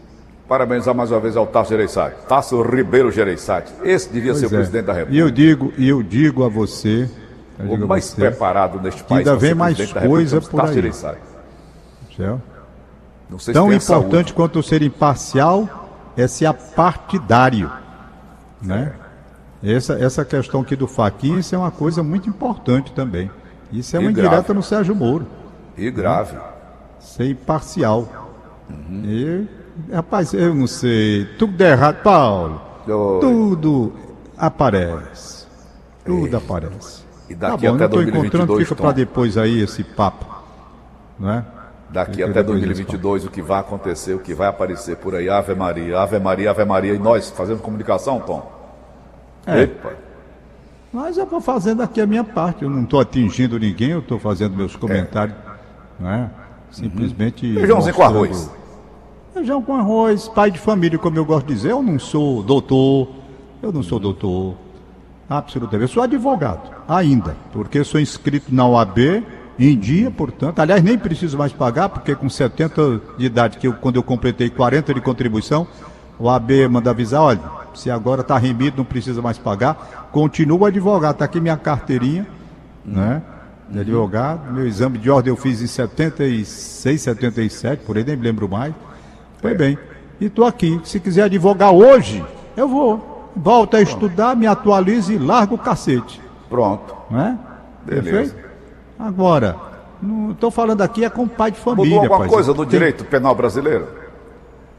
Parabenizar 0.48 0.94
mais 0.94 1.10
uma 1.10 1.20
vez 1.20 1.36
ao 1.36 1.46
Tasso 1.46 1.70
Gereissati. 1.70 2.16
Tasso 2.28 2.62
Ribeiro 2.62 3.10
Gereissati. 3.10 3.72
Esse 3.82 4.08
devia 4.10 4.32
ser 4.34 4.46
o 4.46 4.48
Pois 4.48 4.52
é. 4.52 4.56
presidente 4.56 4.84
da 4.86 4.92
E 4.92 4.96
República. 4.96 5.22
eu 5.24 5.30
digo, 5.30 5.72
e 5.76 5.88
eu 5.88 6.02
digo 6.02 6.44
a 6.44 6.48
você, 6.48 7.10
O 7.58 7.86
mais 7.86 8.04
você, 8.04 8.16
preparado 8.20 8.80
neste 8.80 9.02
país. 9.04 9.26
ainda 9.26 9.36
vem 9.38 9.54
mais 9.54 9.92
coisa 9.92 10.40
por 10.40 10.50
Tasso 10.60 10.68
aí. 10.68 10.74
Gereissati. 10.74 11.20
Se 13.38 13.52
tão 13.52 13.72
importante 13.72 14.32
quanto 14.32 14.62
ser 14.62 14.82
imparcial 14.82 16.12
é 16.16 16.26
ser 16.26 16.46
apartidário, 16.46 17.70
né? 18.62 18.92
Essa, 19.74 19.94
essa 19.94 20.24
questão 20.24 20.60
aqui 20.60 20.76
do 20.76 20.86
Faquinha, 20.86 21.38
isso 21.40 21.54
é 21.54 21.58
uma 21.58 21.70
coisa 21.70 22.02
muito 22.02 22.28
importante 22.28 22.92
também. 22.92 23.30
Isso 23.72 23.96
é 23.96 24.00
E 24.00 24.02
uma 24.04 24.12
grave. 24.12 24.28
indireta 24.28 24.54
no 24.54 24.62
Sérgio 24.62 24.94
Moro. 24.94 25.26
E 25.76 25.90
grave. 25.90 26.36
ser 27.00 27.30
imparcial. 27.30 28.08
Uhum. 28.70 29.02
E, 29.04 29.48
rapaz, 29.92 30.32
eu 30.32 30.54
não 30.54 30.66
sei. 30.66 31.24
Tudo 31.38 31.60
é 31.62 31.72
errado, 31.72 32.02
Paulo. 32.02 32.60
Oi. 32.86 33.20
Tudo 33.20 33.92
aparece. 34.38 35.46
Tudo 36.04 36.36
aparece. 36.36 37.04
E 37.28 37.34
Tá 37.34 37.50
daqui 37.50 37.66
bom, 37.66 37.74
até 37.74 37.78
não 37.78 37.86
estou 37.86 38.02
2022, 38.02 38.34
encontrando, 38.34 38.58
fica 38.60 38.74
para 38.76 38.92
depois 38.92 39.36
aí 39.36 39.60
esse 39.60 39.82
papo. 39.82 40.26
Não 41.18 41.30
é? 41.30 41.44
Daqui 41.90 42.22
até 42.22 42.34
depois 42.42 42.60
desse 42.60 42.66
2022, 42.84 43.24
o 43.24 43.30
que 43.30 43.42
vai 43.42 43.60
acontecer, 43.60 44.14
o 44.14 44.18
que 44.20 44.32
vai 44.34 44.46
aparecer 44.48 44.96
por 44.96 45.14
aí, 45.14 45.28
Ave 45.28 45.54
Maria, 45.54 45.98
Ave 46.00 46.18
Maria, 46.20 46.50
Ave 46.50 46.64
Maria. 46.64 46.94
E 46.94 46.98
nós 46.98 47.30
fazendo 47.30 47.60
comunicação, 47.60 48.20
Tom? 48.20 48.55
É. 49.46 49.62
Epa. 49.62 49.92
Mas 50.92 51.16
eu 51.16 51.26
vou 51.26 51.40
fazendo 51.40 51.82
aqui 51.82 52.00
a 52.00 52.06
minha 52.06 52.24
parte. 52.24 52.62
Eu 52.62 52.70
não 52.70 52.82
estou 52.82 53.00
atingindo 53.00 53.58
ninguém, 53.58 53.90
eu 53.90 53.98
estou 54.00 54.18
fazendo 54.18 54.56
meus 54.56 54.74
comentários. 54.74 55.36
Não 56.00 56.10
é? 56.10 56.30
Simplesmente. 56.70 57.54
Feijãozinho 57.54 57.94
com 57.94 58.02
arroz. 58.02 58.50
Feijão 59.34 59.62
com 59.62 59.74
arroz, 59.74 60.28
pai 60.28 60.50
de 60.50 60.58
família, 60.58 60.98
como 60.98 61.18
eu 61.18 61.24
gosto 61.24 61.46
de 61.46 61.54
dizer. 61.54 61.72
Eu 61.72 61.82
não 61.82 61.98
sou 61.98 62.42
doutor, 62.42 63.08
eu 63.62 63.70
não 63.70 63.82
sou 63.82 63.98
doutor. 63.98 64.54
Absolutamente. 65.28 65.90
Eu 65.90 65.94
sou 65.94 66.02
advogado, 66.02 66.70
ainda, 66.88 67.36
porque 67.52 67.84
sou 67.84 68.00
inscrito 68.00 68.54
na 68.54 68.66
OAB 68.66 69.22
em 69.58 69.76
dia, 69.78 70.10
portanto. 70.10 70.60
Aliás, 70.60 70.82
nem 70.82 70.96
preciso 70.96 71.36
mais 71.36 71.52
pagar, 71.52 71.88
porque 71.88 72.14
com 72.14 72.28
70 72.28 73.00
de 73.18 73.26
idade, 73.26 73.58
que 73.58 73.66
eu, 73.66 73.74
quando 73.74 73.96
eu 73.96 74.02
completei 74.02 74.48
40 74.48 74.94
de 74.94 75.00
contribuição, 75.00 75.66
o 76.18 76.30
AB 76.30 76.68
manda 76.68 76.90
avisar: 76.90 77.22
olha, 77.22 77.40
se 77.76 77.90
agora 77.90 78.20
está 78.22 78.36
remido, 78.38 78.78
não 78.78 78.84
precisa 78.84 79.20
mais 79.22 79.38
pagar. 79.38 80.08
Continuo 80.12 80.64
advogado, 80.64 81.12
está 81.14 81.24
aqui 81.24 81.40
minha 81.40 81.56
carteirinha, 81.56 82.26
né? 82.84 83.22
De 83.68 83.80
advogado. 83.80 84.52
Meu 84.52 84.66
exame 84.66 84.98
de 84.98 85.10
ordem 85.10 85.32
eu 85.32 85.36
fiz 85.36 85.60
em 85.60 85.66
76, 85.66 87.00
77, 87.02 87.84
por 87.84 87.96
aí 87.96 88.04
nem 88.04 88.16
me 88.16 88.22
lembro 88.22 88.48
mais. 88.48 88.72
Foi 89.40 89.54
bem. 89.54 89.78
E 90.20 90.26
estou 90.26 90.44
aqui. 90.46 90.80
Se 90.84 90.98
quiser 91.00 91.24
advogar 91.24 91.72
hoje, 91.72 92.24
eu 92.56 92.68
vou. 92.68 93.30
Volto 93.36 93.76
a 93.76 93.82
estudar, 93.82 94.34
me 94.34 94.46
atualizo 94.46 95.12
e 95.12 95.18
largo 95.18 95.56
o 95.56 95.58
cacete. 95.58 96.20
Pronto. 96.48 96.94
Não 97.10 97.20
é? 97.20 97.38
Beleza. 97.84 98.10
Perfeito? 98.10 98.46
Agora, 98.98 99.56
estou 100.30 100.50
falando 100.50 100.80
aqui 100.80 101.04
é 101.04 101.10
com 101.10 101.28
pai 101.28 101.50
de 101.50 101.58
família. 101.58 101.84
Mudou 101.90 102.02
alguma 102.04 102.14
rapaz. 102.24 102.32
coisa 102.32 102.54
do 102.54 102.62
Tem- 102.64 102.70
direito 102.78 103.04
penal 103.04 103.34
brasileiro? 103.34 103.86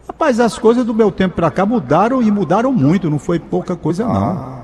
Rapaz, 0.07 0.39
as 0.39 0.57
coisas 0.57 0.85
do 0.85 0.93
meu 0.93 1.11
tempo 1.11 1.35
para 1.35 1.51
cá 1.51 1.65
mudaram 1.65 2.21
e 2.21 2.31
mudaram 2.31 2.71
muito, 2.71 3.09
não 3.09 3.19
foi 3.19 3.39
pouca 3.39 3.75
coisa 3.75 4.07
não. 4.07 4.57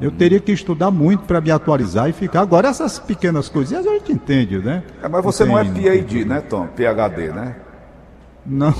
Eu 0.00 0.10
teria 0.12 0.38
que 0.38 0.52
estudar 0.52 0.90
muito 0.90 1.24
para 1.24 1.40
me 1.40 1.50
atualizar 1.50 2.08
e 2.08 2.12
ficar. 2.12 2.40
Agora, 2.42 2.68
essas 2.68 2.98
pequenas 2.98 3.48
coisinhas 3.48 3.86
a 3.86 3.90
gente 3.90 4.12
entende, 4.12 4.58
né? 4.58 4.82
É, 5.02 5.08
mas 5.08 5.24
você 5.24 5.44
não 5.44 5.58
é 5.58 5.64
tem- 5.64 5.72
PhD, 5.72 6.24
né, 6.24 6.40
Tom? 6.40 6.66
PhD, 6.68 7.32
né? 7.32 7.56
Não. 8.46 8.72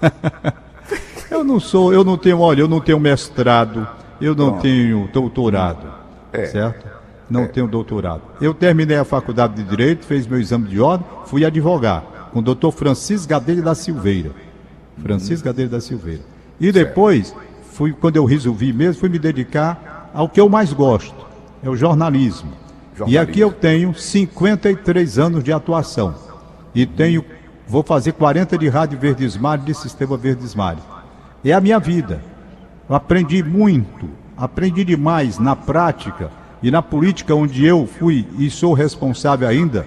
eu 1.30 1.44
não 1.44 1.60
sou, 1.60 1.92
eu 1.92 2.02
não 2.04 2.16
tenho, 2.16 2.40
olha, 2.40 2.60
eu 2.62 2.68
não 2.68 2.80
tenho 2.80 2.98
mestrado, 2.98 3.86
eu 4.20 4.34
não 4.34 4.48
Pronto. 4.50 4.62
tenho 4.62 5.08
doutorado. 5.12 5.92
É. 6.32 6.46
Certo? 6.46 6.86
Não 7.28 7.46
tenho 7.46 7.66
doutorado. 7.66 8.22
Eu 8.40 8.52
terminei 8.54 8.96
a 8.96 9.04
faculdade 9.04 9.54
de 9.54 9.62
Direito, 9.64 10.04
fiz 10.06 10.26
meu 10.26 10.38
exame 10.40 10.68
de 10.68 10.80
ordem, 10.80 11.06
fui 11.26 11.44
advogar 11.44 12.02
com 12.32 12.38
o 12.38 12.42
doutor 12.42 12.72
Francisco 12.72 13.28
Gadelha 13.28 13.62
da 13.62 13.74
Silveira. 13.74 14.30
Francisco 15.02 15.44
Gadelha 15.44 15.68
da 15.68 15.80
Silveira. 15.80 16.22
E 16.60 16.70
depois, 16.70 17.34
fui, 17.72 17.92
quando 17.92 18.16
eu 18.16 18.24
resolvi 18.24 18.72
mesmo, 18.72 19.00
fui 19.00 19.08
me 19.08 19.18
dedicar 19.18 20.10
ao 20.14 20.28
que 20.28 20.40
eu 20.40 20.48
mais 20.48 20.72
gosto, 20.72 21.26
é 21.62 21.68
o 21.68 21.76
jornalismo. 21.76 22.52
E 22.94 22.98
Jornalismo. 22.98 23.22
aqui 23.22 23.40
eu 23.40 23.52
tenho 23.52 23.94
53 23.94 25.18
anos 25.18 25.42
de 25.42 25.52
atuação. 25.52 26.14
E 26.74 26.86
tenho, 26.86 27.24
vou 27.66 27.82
fazer 27.82 28.12
40 28.12 28.56
de 28.56 28.68
Rádio 28.68 28.98
Verdes 28.98 29.36
Mares, 29.36 29.64
de 29.64 29.74
Sistema 29.74 30.16
Verdes 30.16 30.54
Mares. 30.54 30.82
É 31.44 31.52
a 31.52 31.60
minha 31.60 31.78
vida. 31.78 32.22
Eu 32.88 32.94
aprendi 32.94 33.42
muito, 33.42 34.08
aprendi 34.36 34.84
demais 34.84 35.38
na 35.38 35.56
prática 35.56 36.30
e 36.62 36.70
na 36.70 36.80
política, 36.82 37.34
onde 37.34 37.64
eu 37.64 37.86
fui 37.86 38.26
e 38.38 38.48
sou 38.50 38.72
responsável 38.72 39.48
ainda 39.48 39.86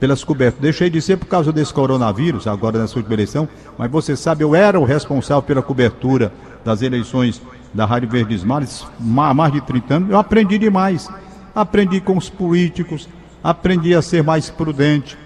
pelas 0.00 0.24
coberturas. 0.24 0.62
Deixei 0.62 0.88
de 0.88 1.00
ser 1.02 1.18
por 1.18 1.26
causa 1.26 1.52
desse 1.52 1.72
coronavírus, 1.72 2.46
agora 2.46 2.78
nessa 2.78 2.96
última 2.96 3.14
eleição, 3.14 3.46
mas 3.76 3.90
você 3.90 4.16
sabe, 4.16 4.42
eu 4.42 4.54
era 4.54 4.80
o 4.80 4.84
responsável 4.84 5.42
pela 5.42 5.62
cobertura 5.62 6.32
das 6.64 6.80
eleições 6.80 7.40
da 7.72 7.84
Rádio 7.84 8.08
Verdes 8.08 8.42
Mares 8.42 8.84
há 8.98 9.34
mais 9.34 9.52
de 9.52 9.60
30 9.60 9.94
anos. 9.94 10.10
Eu 10.10 10.18
aprendi 10.18 10.58
demais. 10.58 11.08
Aprendi 11.54 12.00
com 12.00 12.16
os 12.16 12.30
políticos, 12.30 13.08
aprendi 13.42 13.94
a 13.94 14.00
ser 14.00 14.22
mais 14.22 14.48
prudente, 14.48 15.18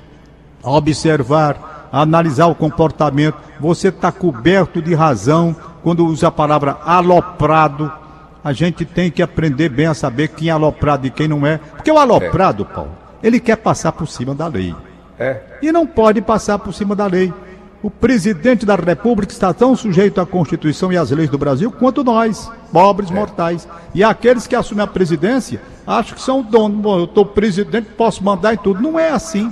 a 0.62 0.70
observar, 0.70 1.88
a 1.92 2.00
analisar 2.00 2.46
o 2.46 2.54
comportamento. 2.54 3.36
Você 3.60 3.88
está 3.88 4.10
coberto 4.10 4.82
de 4.82 4.94
razão 4.94 5.54
quando 5.82 6.04
usa 6.06 6.28
a 6.28 6.32
palavra 6.32 6.78
aloprado. 6.84 7.92
A 8.42 8.52
gente 8.52 8.84
tem 8.84 9.10
que 9.10 9.22
aprender 9.22 9.68
bem 9.68 9.86
a 9.86 9.94
saber 9.94 10.28
quem 10.28 10.48
é 10.48 10.50
aloprado 10.50 11.06
e 11.06 11.10
quem 11.10 11.28
não 11.28 11.46
é. 11.46 11.58
Porque 11.58 11.90
o 11.90 11.98
aloprado, 11.98 12.64
Paulo, 12.64 13.03
ele 13.24 13.40
quer 13.40 13.56
passar 13.56 13.90
por 13.92 14.06
cima 14.06 14.34
da 14.34 14.46
lei. 14.46 14.76
É. 15.18 15.40
E 15.62 15.72
não 15.72 15.86
pode 15.86 16.20
passar 16.20 16.58
por 16.58 16.74
cima 16.74 16.94
da 16.94 17.06
lei. 17.06 17.32
O 17.82 17.90
presidente 17.90 18.66
da 18.66 18.76
República 18.76 19.32
está 19.32 19.52
tão 19.54 19.74
sujeito 19.74 20.20
à 20.20 20.26
Constituição 20.26 20.92
e 20.92 20.96
às 20.96 21.10
leis 21.10 21.30
do 21.30 21.38
Brasil 21.38 21.72
quanto 21.72 22.04
nós, 22.04 22.52
pobres 22.70 23.10
mortais. 23.10 23.66
E 23.94 24.04
aqueles 24.04 24.46
que 24.46 24.54
assumem 24.54 24.84
a 24.84 24.86
presidência 24.86 25.60
acham 25.86 26.14
que 26.14 26.20
são 26.20 26.42
donos. 26.42 26.78
Bom, 26.78 26.98
eu 26.98 27.04
estou 27.04 27.24
presidente, 27.24 27.88
posso 27.96 28.22
mandar 28.22 28.52
em 28.52 28.58
tudo. 28.58 28.82
Não 28.82 28.98
é 28.98 29.10
assim. 29.10 29.50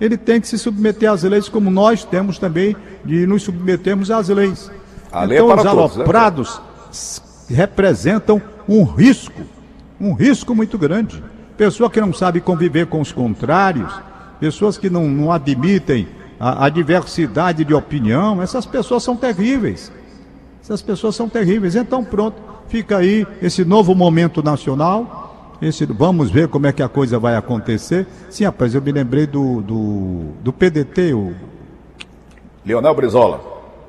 Ele 0.00 0.16
tem 0.16 0.40
que 0.40 0.48
se 0.48 0.58
submeter 0.58 1.10
às 1.10 1.22
leis, 1.22 1.46
como 1.46 1.70
nós 1.70 2.04
temos 2.04 2.38
também 2.38 2.74
de 3.04 3.26
nos 3.26 3.42
submetermos 3.42 4.10
às 4.10 4.30
leis. 4.30 4.70
A 5.12 5.24
lei 5.24 5.36
é 5.36 5.42
então, 5.42 5.54
para 5.54 5.68
os 5.68 5.76
todos, 5.76 5.96
né? 5.96 6.04
aloprados 6.04 6.62
representam 7.50 8.40
um 8.68 8.84
risco 8.84 9.42
Um 10.00 10.14
risco 10.14 10.54
muito 10.54 10.78
grande. 10.78 11.22
Pessoa 11.60 11.90
que 11.90 12.00
não 12.00 12.10
sabe 12.10 12.40
conviver 12.40 12.86
com 12.86 13.02
os 13.02 13.12
contrários, 13.12 13.92
pessoas 14.40 14.78
que 14.78 14.88
não, 14.88 15.06
não 15.06 15.30
admitem 15.30 16.08
a, 16.40 16.64
a 16.64 16.68
diversidade 16.70 17.66
de 17.66 17.74
opinião, 17.74 18.40
essas 18.40 18.64
pessoas 18.64 19.02
são 19.02 19.14
terríveis. 19.14 19.92
Essas 20.62 20.80
pessoas 20.80 21.14
são 21.14 21.28
terríveis. 21.28 21.76
Então, 21.76 22.02
pronto, 22.02 22.40
fica 22.66 22.96
aí 22.96 23.26
esse 23.42 23.62
novo 23.62 23.94
momento 23.94 24.42
nacional. 24.42 25.58
Esse, 25.60 25.84
vamos 25.84 26.30
ver 26.30 26.48
como 26.48 26.66
é 26.66 26.72
que 26.72 26.82
a 26.82 26.88
coisa 26.88 27.18
vai 27.18 27.36
acontecer. 27.36 28.06
Sim, 28.30 28.44
rapaz, 28.44 28.74
eu 28.74 28.80
me 28.80 28.90
lembrei 28.90 29.26
do, 29.26 29.60
do, 29.60 30.32
do 30.42 30.54
PDT, 30.54 31.12
o 31.12 31.34
Leonel 32.64 32.94
Brizola. 32.94 33.38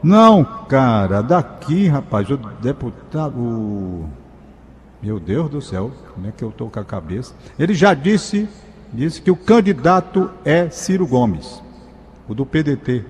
Não, 0.03 0.43
cara, 0.43 1.21
daqui, 1.21 1.87
rapaz, 1.87 2.29
o 2.29 2.35
deputado. 2.35 3.39
O... 3.39 4.09
Meu 5.01 5.19
Deus 5.19 5.49
do 5.49 5.61
céu, 5.61 5.91
como 6.13 6.27
é 6.27 6.31
que 6.31 6.43
eu 6.43 6.51
tô 6.51 6.67
com 6.67 6.79
a 6.79 6.83
cabeça? 6.83 7.33
Ele 7.57 7.73
já 7.73 7.93
disse, 7.93 8.47
disse 8.93 9.21
que 9.21 9.31
o 9.31 9.35
candidato 9.35 10.29
é 10.45 10.69
Ciro 10.69 11.07
Gomes, 11.07 11.61
o 12.27 12.35
do 12.35 12.45
PDT. 12.45 13.03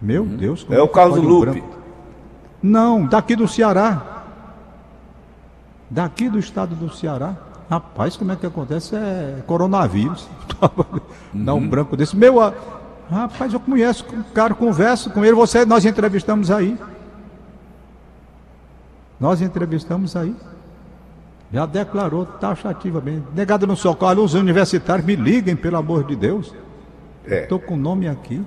Meu 0.00 0.22
uhum. 0.22 0.36
Deus, 0.36 0.64
como 0.64 0.76
é, 0.76 0.80
é 0.80 0.82
o 0.82 0.88
Carlos 0.88 1.18
Lupe. 1.18 1.62
Não, 2.60 3.06
daqui 3.06 3.36
do 3.36 3.46
Ceará. 3.46 4.24
Daqui 5.88 6.28
do 6.28 6.38
estado 6.38 6.74
do 6.74 6.92
Ceará. 6.92 7.36
Rapaz, 7.70 8.16
como 8.16 8.32
é 8.32 8.36
que 8.36 8.44
acontece? 8.44 8.96
É 8.96 9.42
coronavírus. 9.46 10.28
Dá 11.32 11.54
um 11.54 11.58
uhum. 11.58 11.68
branco 11.68 11.96
desse. 11.96 12.16
Meu, 12.16 12.40
Rapaz, 13.12 13.52
eu 13.52 13.60
conheço 13.60 14.06
o 14.06 14.24
cara, 14.32 14.54
converso 14.54 15.10
com 15.10 15.22
ele, 15.22 15.34
você, 15.34 15.66
nós 15.66 15.84
entrevistamos 15.84 16.50
aí. 16.50 16.78
Nós 19.22 19.40
entrevistamos 19.40 20.14
aí. 20.16 20.34
Já 21.52 21.64
declarou 21.64 22.26
taxativamente. 22.26 23.24
Negado 23.32 23.68
no 23.68 23.76
socorro, 23.76 24.24
os 24.24 24.34
universitários 24.34 25.06
me 25.06 25.14
liguem, 25.14 25.54
pelo 25.54 25.76
amor 25.76 26.02
de 26.02 26.16
Deus. 26.16 26.52
É. 27.24 27.44
Estou 27.44 27.60
com 27.60 27.74
o 27.74 27.76
nome 27.76 28.08
aqui. 28.08 28.44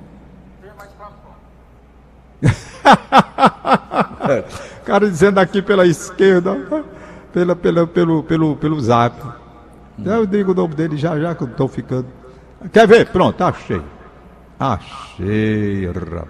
cara 4.83 5.09
dizendo 5.09 5.39
aqui 5.39 5.61
pela 5.61 5.87
esquerda, 5.87 6.57
pela, 7.31 7.55
pela, 7.55 7.87
pelo, 7.87 8.23
pelo, 8.23 8.57
pelo 8.57 8.81
zap. 8.81 9.15
Hum. 9.97 10.03
Eu 10.03 10.25
digo 10.25 10.51
o 10.51 10.55
nome 10.55 10.75
dele 10.75 10.97
já 10.97 11.17
já 11.17 11.33
que 11.33 11.43
eu 11.43 11.47
estou 11.47 11.69
ficando. 11.69 12.07
Quer 12.73 12.85
ver? 12.85 13.09
Pronto, 13.11 13.41
achei. 13.41 13.81
Achei, 14.59 15.87
rapaz. 15.87 16.27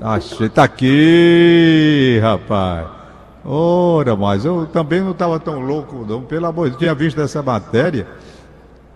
Achei, 0.00 0.48
tá 0.48 0.62
aqui, 0.62 2.20
rapaz. 2.22 2.99
Ora, 3.44 4.14
mas 4.16 4.44
eu 4.44 4.66
também 4.66 5.00
não 5.00 5.12
estava 5.12 5.40
tão 5.40 5.60
louco, 5.60 6.04
não. 6.06 6.22
Pelo 6.22 6.46
amor 6.46 6.64
de 6.64 6.70
Deus, 6.70 6.78
tinha 6.78 6.94
visto 6.94 7.20
essa 7.20 7.42
matéria, 7.42 8.06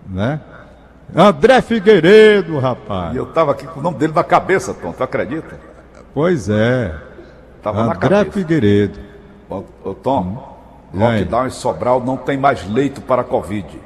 né? 0.07 0.39
André 1.15 1.61
Figueiredo, 1.61 2.59
rapaz. 2.59 3.13
E 3.13 3.17
eu 3.17 3.25
estava 3.25 3.51
aqui 3.51 3.65
com 3.67 3.79
o 3.79 3.83
nome 3.83 3.97
dele 3.97 4.13
na 4.13 4.23
cabeça, 4.23 4.73
Tom, 4.73 4.91
tu 4.91 5.03
acredita? 5.03 5.59
Pois 6.13 6.49
é. 6.49 6.95
Tava 7.61 7.81
André 7.81 7.93
na 7.93 7.99
cabeça. 7.99 8.31
Figueiredo. 8.31 8.99
Ô, 9.49 9.63
ô 9.83 9.93
Tom, 9.93 10.57
hum. 10.93 10.99
lockdown 10.99 11.47
em 11.47 11.51
Sobral 11.51 12.03
não 12.03 12.17
tem 12.17 12.37
mais 12.37 12.67
leito 12.69 13.01
para 13.01 13.23
Covid. 13.23 13.79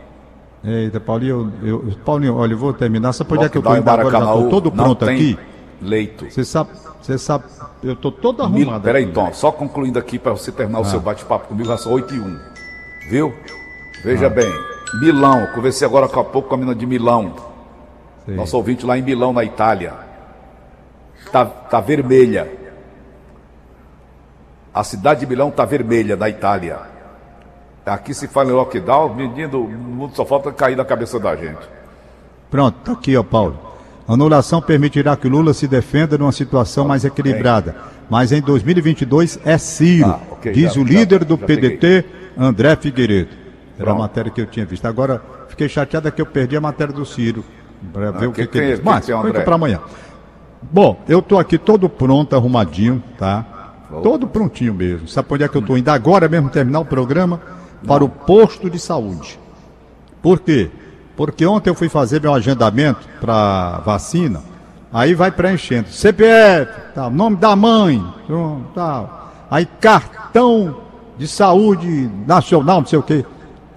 Eita, 0.63 0.99
Paulinho, 0.99 1.53
eu, 1.61 1.89
eu, 1.89 1.95
Paulinho, 2.03 2.35
olha, 2.35 2.53
eu 2.53 2.57
vou 2.57 2.73
terminar. 2.73 3.13
Sabe 3.13 3.29
por 3.29 3.37
que 3.37 3.57
eu 3.57 3.59
estou 3.59 3.77
indo 3.77 3.89
agora? 3.89 4.11
Já 4.11 4.19
estou 4.19 4.49
todo 4.49 4.71
pronto 4.71 5.05
aqui. 5.05 5.37
Leito. 5.81 6.29
Você 6.29 6.43
sabe, 6.43 6.71
você 7.01 7.17
sabe, 7.17 7.45
eu 7.83 7.93
estou 7.93 8.11
todo 8.11 8.43
arrumado. 8.43 8.83
Peraí, 8.83 9.07
Tom, 9.07 9.33
só 9.33 9.51
concluindo 9.51 9.97
aqui 9.97 10.19
para 10.19 10.31
você 10.31 10.51
terminar 10.51 10.79
ah. 10.79 10.81
o 10.81 10.85
seu 10.85 10.99
bate-papo 10.99 11.47
comigo, 11.47 11.67
já 11.67 11.77
são 11.77 11.93
8 11.93 12.13
e 12.13 12.19
1. 12.19 12.39
Viu? 13.09 13.33
Veja 14.03 14.27
ah. 14.27 14.29
bem, 14.29 14.51
Milão, 15.01 15.47
conversei 15.53 15.87
agora 15.87 16.05
há 16.05 16.23
pouco 16.23 16.49
com 16.49 16.55
a 16.55 16.57
menina 16.57 16.75
de 16.75 16.85
Milão. 16.85 17.33
Sim. 18.25 18.35
Nosso 18.35 18.57
ouvinte 18.57 18.85
lá 18.85 18.97
em 18.97 19.01
Milão, 19.01 19.31
na 19.31 19.43
Itália. 19.43 19.93
Tá, 21.31 21.45
tá 21.45 21.79
vermelha. 21.79 22.51
A 24.73 24.83
cidade 24.83 25.21
de 25.21 25.27
Milão 25.27 25.49
está 25.49 25.65
vermelha, 25.65 26.17
da 26.17 26.29
Itália. 26.29 26.79
Aqui 27.85 28.13
se 28.13 28.27
fala 28.27 28.49
em 28.49 28.53
lockdown, 28.53 29.15
menino, 29.15 29.63
o 29.63 29.69
mundo 29.69 30.15
só 30.15 30.25
falta 30.25 30.51
cair 30.51 30.75
na 30.75 30.85
cabeça 30.85 31.19
da 31.19 31.35
gente. 31.35 31.67
Pronto, 32.49 32.77
tá 32.83 32.91
aqui, 32.91 33.15
ó, 33.17 33.23
Paulo. 33.23 33.68
Anulação 34.13 34.61
permitirá 34.61 35.15
que 35.15 35.27
Lula 35.27 35.53
se 35.53 35.67
defenda 35.67 36.17
numa 36.17 36.31
situação 36.31 36.87
mais 36.87 37.05
equilibrada. 37.05 37.75
Mas 38.09 38.31
em 38.31 38.41
2022 38.41 39.39
é 39.45 39.57
Ciro, 39.57 40.09
ah, 40.09 40.19
okay, 40.31 40.51
diz 40.51 40.73
já, 40.73 40.81
o 40.81 40.83
líder 40.83 41.19
já, 41.19 41.25
do 41.25 41.37
já 41.37 41.45
PDT, 41.45 41.79
peguei. 41.79 42.05
André 42.37 42.75
Figueiredo. 42.75 43.29
Era 43.75 43.85
Pronto. 43.85 43.97
a 43.97 43.99
matéria 43.99 44.31
que 44.31 44.41
eu 44.41 44.45
tinha 44.47 44.65
visto. 44.65 44.85
Agora, 44.85 45.21
fiquei 45.47 45.69
chateado 45.69 46.11
que 46.11 46.21
eu 46.21 46.25
perdi 46.25 46.57
a 46.57 46.61
matéria 46.61 46.93
do 46.93 47.05
Ciro. 47.05 47.45
Para 47.93 48.11
ver 48.11 48.25
ah, 48.25 48.29
o 48.29 48.33
que, 48.33 48.41
que, 48.41 48.47
que 48.47 48.57
ele 48.57 48.75
diz. 48.75 48.83
Mas, 48.83 49.05
fica 49.05 49.41
para 49.41 49.55
amanhã. 49.55 49.79
Bom, 50.61 51.01
eu 51.07 51.19
estou 51.19 51.39
aqui 51.39 51.57
todo 51.57 51.87
pronto, 51.87 52.35
arrumadinho, 52.35 53.01
tá? 53.17 53.45
Todo 54.03 54.27
prontinho 54.27 54.73
mesmo. 54.73 55.07
Sabe 55.07 55.27
onde 55.31 55.43
é 55.43 55.47
que 55.47 55.55
eu 55.55 55.61
estou 55.61 55.77
indo 55.77 55.89
agora 55.89 56.27
mesmo 56.27 56.49
terminar 56.49 56.79
o 56.79 56.85
programa? 56.85 57.39
para 57.87 58.03
o 58.03 58.09
posto 58.09 58.69
de 58.69 58.79
saúde. 58.79 59.39
Por 60.21 60.39
quê? 60.39 60.69
Porque 61.19 61.45
ontem 61.45 61.69
eu 61.69 61.75
fui 61.75 61.89
fazer 61.89 62.21
meu 62.21 62.33
agendamento 62.33 63.05
para 63.19 63.79
vacina, 63.79 64.41
aí 64.89 65.13
vai 65.13 65.29
preenchendo 65.29 65.89
CPF, 65.89 66.71
tal, 66.95 67.11
nome 67.11 67.35
da 67.35 67.57
mãe, 67.57 68.01
tal. 68.73 69.29
Aí 69.51 69.65
cartão 69.65 70.77
de 71.17 71.27
saúde 71.27 72.09
nacional, 72.25 72.79
não 72.79 72.87
sei 72.87 72.97
o 72.97 73.03
quê. 73.03 73.25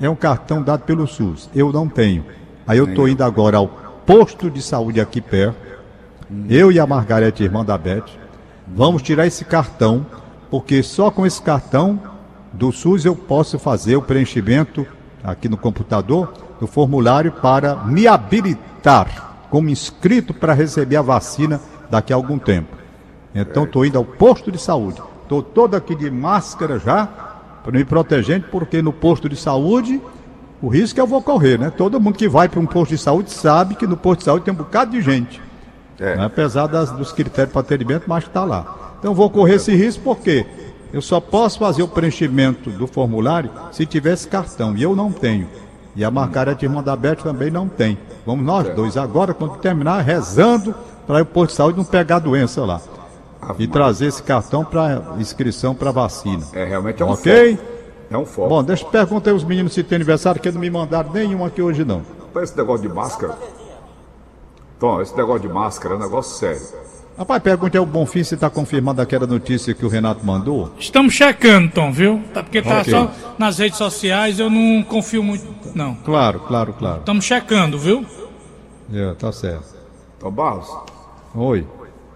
É 0.01 0.09
um 0.09 0.15
cartão 0.15 0.63
dado 0.63 0.85
pelo 0.85 1.05
SUS. 1.05 1.51
Eu 1.53 1.73
não 1.73 1.89
tenho. 1.89 2.25
Aí 2.65 2.79
eu 2.79 2.85
estou 2.85 3.09
indo 3.09 3.25
agora 3.25 3.57
ao 3.57 3.67
posto 4.07 4.49
de 4.49 4.63
saúde 4.63 5.01
aqui 5.01 5.21
perto. 5.21 5.59
Eu 6.49 6.71
e 6.71 6.79
a 6.79 6.87
Margarete, 6.87 7.43
irmã 7.43 7.65
da 7.65 7.77
Beth, 7.77 8.05
vamos 8.69 9.03
tirar 9.03 9.27
esse 9.27 9.45
cartão, 9.45 10.07
porque 10.49 10.81
só 10.81 11.11
com 11.11 11.27
esse 11.27 11.43
cartão 11.43 12.01
do 12.53 12.71
SUS 12.71 13.05
eu 13.05 13.17
posso 13.17 13.59
fazer 13.59 13.97
o 13.97 14.03
preenchimento 14.03 14.87
aqui 15.25 15.49
no 15.49 15.57
computador 15.57 16.33
do 16.63 16.69
formulário 16.69 17.33
para 17.33 17.75
me 17.75 18.07
habilitar 18.07 19.47
como 19.51 19.69
inscrito 19.69 20.33
para 20.33 20.53
receber 20.53 20.95
a 20.95 21.03
vacina 21.03 21.61
daqui 21.91 22.13
a 22.13 22.17
algum 22.17 22.39
tempo. 22.39 22.77
Então 23.35 23.65
estou 23.65 23.85
indo 23.85 23.99
ao 23.99 24.05
posto 24.05 24.53
de 24.53 24.59
saúde. 24.59 25.03
Estou 25.25 25.43
todo 25.43 25.75
aqui 25.75 25.93
de 25.93 26.09
máscara 26.09 26.79
já, 26.79 27.05
para 27.65 27.73
me 27.73 27.85
protegendo, 27.85 28.47
porque 28.49 28.81
no 28.81 28.93
posto 28.93 29.29
de 29.29 29.35
saúde 29.35 30.01
o 30.63 30.69
risco 30.69 31.01
é 31.01 31.03
eu 31.03 31.07
vou 31.09 31.21
correr, 31.21 31.59
né? 31.59 31.69
Todo 31.69 32.01
mundo 32.01 32.17
que 32.17 32.29
vai 32.29 32.49
para 32.49 32.61
um 32.61 32.67
posto 32.67 32.93
de 32.93 32.99
saúde 32.99 33.33
sabe 33.33 33.75
que 33.75 33.85
no 33.85 33.97
posto 33.97 34.21
de 34.21 34.27
saúde 34.27 34.45
tem 34.45 34.55
um 34.55 34.57
bocado 34.57 34.93
de 34.93 35.03
gente. 35.03 35.43
É. 35.99 36.15
Né? 36.15 36.25
Apesar 36.25 36.69
das, 36.69 36.93
dos 36.93 37.11
critérios 37.11 37.53
para 37.53 37.63
atendimento, 37.63 38.05
mas 38.07 38.23
está 38.23 38.45
lá. 38.45 38.95
Então 39.01 39.13
vou 39.13 39.29
correr 39.29 39.57
esse 39.57 39.75
risco 39.75 40.05
porque 40.05 40.47
eu 40.93 41.03
só 41.03 41.19
posso 41.19 41.59
fazer 41.59 41.83
o 41.83 41.89
preenchimento 41.89 42.71
do 42.71 42.87
formulário 42.87 43.51
se 43.73 43.85
tivesse 43.85 44.29
cartão, 44.29 44.77
e 44.77 44.83
eu 44.85 44.95
não 44.95 45.11
tenho. 45.11 45.49
E 45.95 46.05
a 46.05 46.11
Margarete 46.11 46.65
Irmã 46.65 46.83
da 46.83 46.97
Beth 46.97 47.17
também 47.17 47.51
não 47.51 47.69
tem. 47.69 47.99
Vamos 48.25 48.45
nós 48.45 48.69
dois 48.75 48.97
agora, 48.97 49.35
quando 49.35 49.59
terminar, 49.59 50.01
rezando 50.01 50.75
para 51.07 51.23
o 51.23 51.27
posto 51.27 51.51
de 51.51 51.57
saúde 51.57 51.79
não 51.79 51.85
pegar 51.85 52.17
a 52.17 52.21
doença 52.21 52.65
lá. 52.65 52.81
e 53.59 53.67
trazer 53.67 54.07
esse 54.07 54.23
cartão 54.23 54.65
para 54.65 55.03
inscrição 55.19 55.75
para 55.75 55.91
vacina. 55.91 56.45
É, 56.53 56.65
realmente 56.65 57.03
é 57.03 57.05
um 57.05 57.11
Ok? 57.11 57.57
Foco. 57.57 57.69
É 58.11 58.19
um 58.19 58.27
foco. 58.27 58.49
Bom, 58.49 58.63
deixa 58.63 58.85
eu 58.85 58.89
perguntar 58.91 59.31
aos 59.33 59.45
meninos 59.45 59.73
se 59.73 59.83
tem 59.83 59.97
aniversário, 59.97 60.41
que 60.41 60.51
não 60.51 60.61
me 60.61 60.71
mandaram 60.71 61.13
nenhum 61.13 61.45
aqui 61.45 61.61
hoje 61.61 61.85
não. 61.85 62.03
Esse 62.41 62.57
negócio 62.57 62.89
de 62.89 62.95
máscara. 62.95 63.37
Tom, 64.79 65.01
esse 65.01 65.17
negócio 65.17 65.41
de 65.43 65.49
máscara 65.49 65.95
é 65.95 65.97
um 65.97 66.01
negócio 66.01 66.39
sério. 66.39 66.63
Rapaz, 67.17 67.43
pergunte 67.43 67.77
ao 67.77 67.85
Bonfim 67.85 68.25
se 68.25 68.35
está 68.35 68.49
confirmando 68.49 69.03
aquela 69.03 69.27
notícia 69.27 69.75
que 69.75 69.85
o 69.85 69.89
Renato 69.89 70.25
mandou. 70.25 70.73
Estamos 70.79 71.13
checando, 71.13 71.71
Tom, 71.71 71.93
viu? 71.93 72.23
Tá, 72.33 72.43
porque 72.43 72.63
tá 72.63 72.81
okay. 72.81 72.93
só 72.93 73.11
nas 73.39 73.59
redes 73.59 73.77
sociais, 73.77 74.39
eu 74.39 74.49
não 74.49 74.83
confio 74.83 75.23
muito, 75.23 75.45
não. 75.75 75.95
Claro, 75.97 76.41
claro, 76.41 76.73
claro. 76.73 77.01
Estamos 77.01 77.25
checando, 77.25 77.79
viu? 77.79 78.05
É, 78.93 79.15
tá 79.15 79.31
certo. 79.31 79.75
Tom 80.19 80.31
Barros. 80.31 80.69
Oi. 81.35 81.67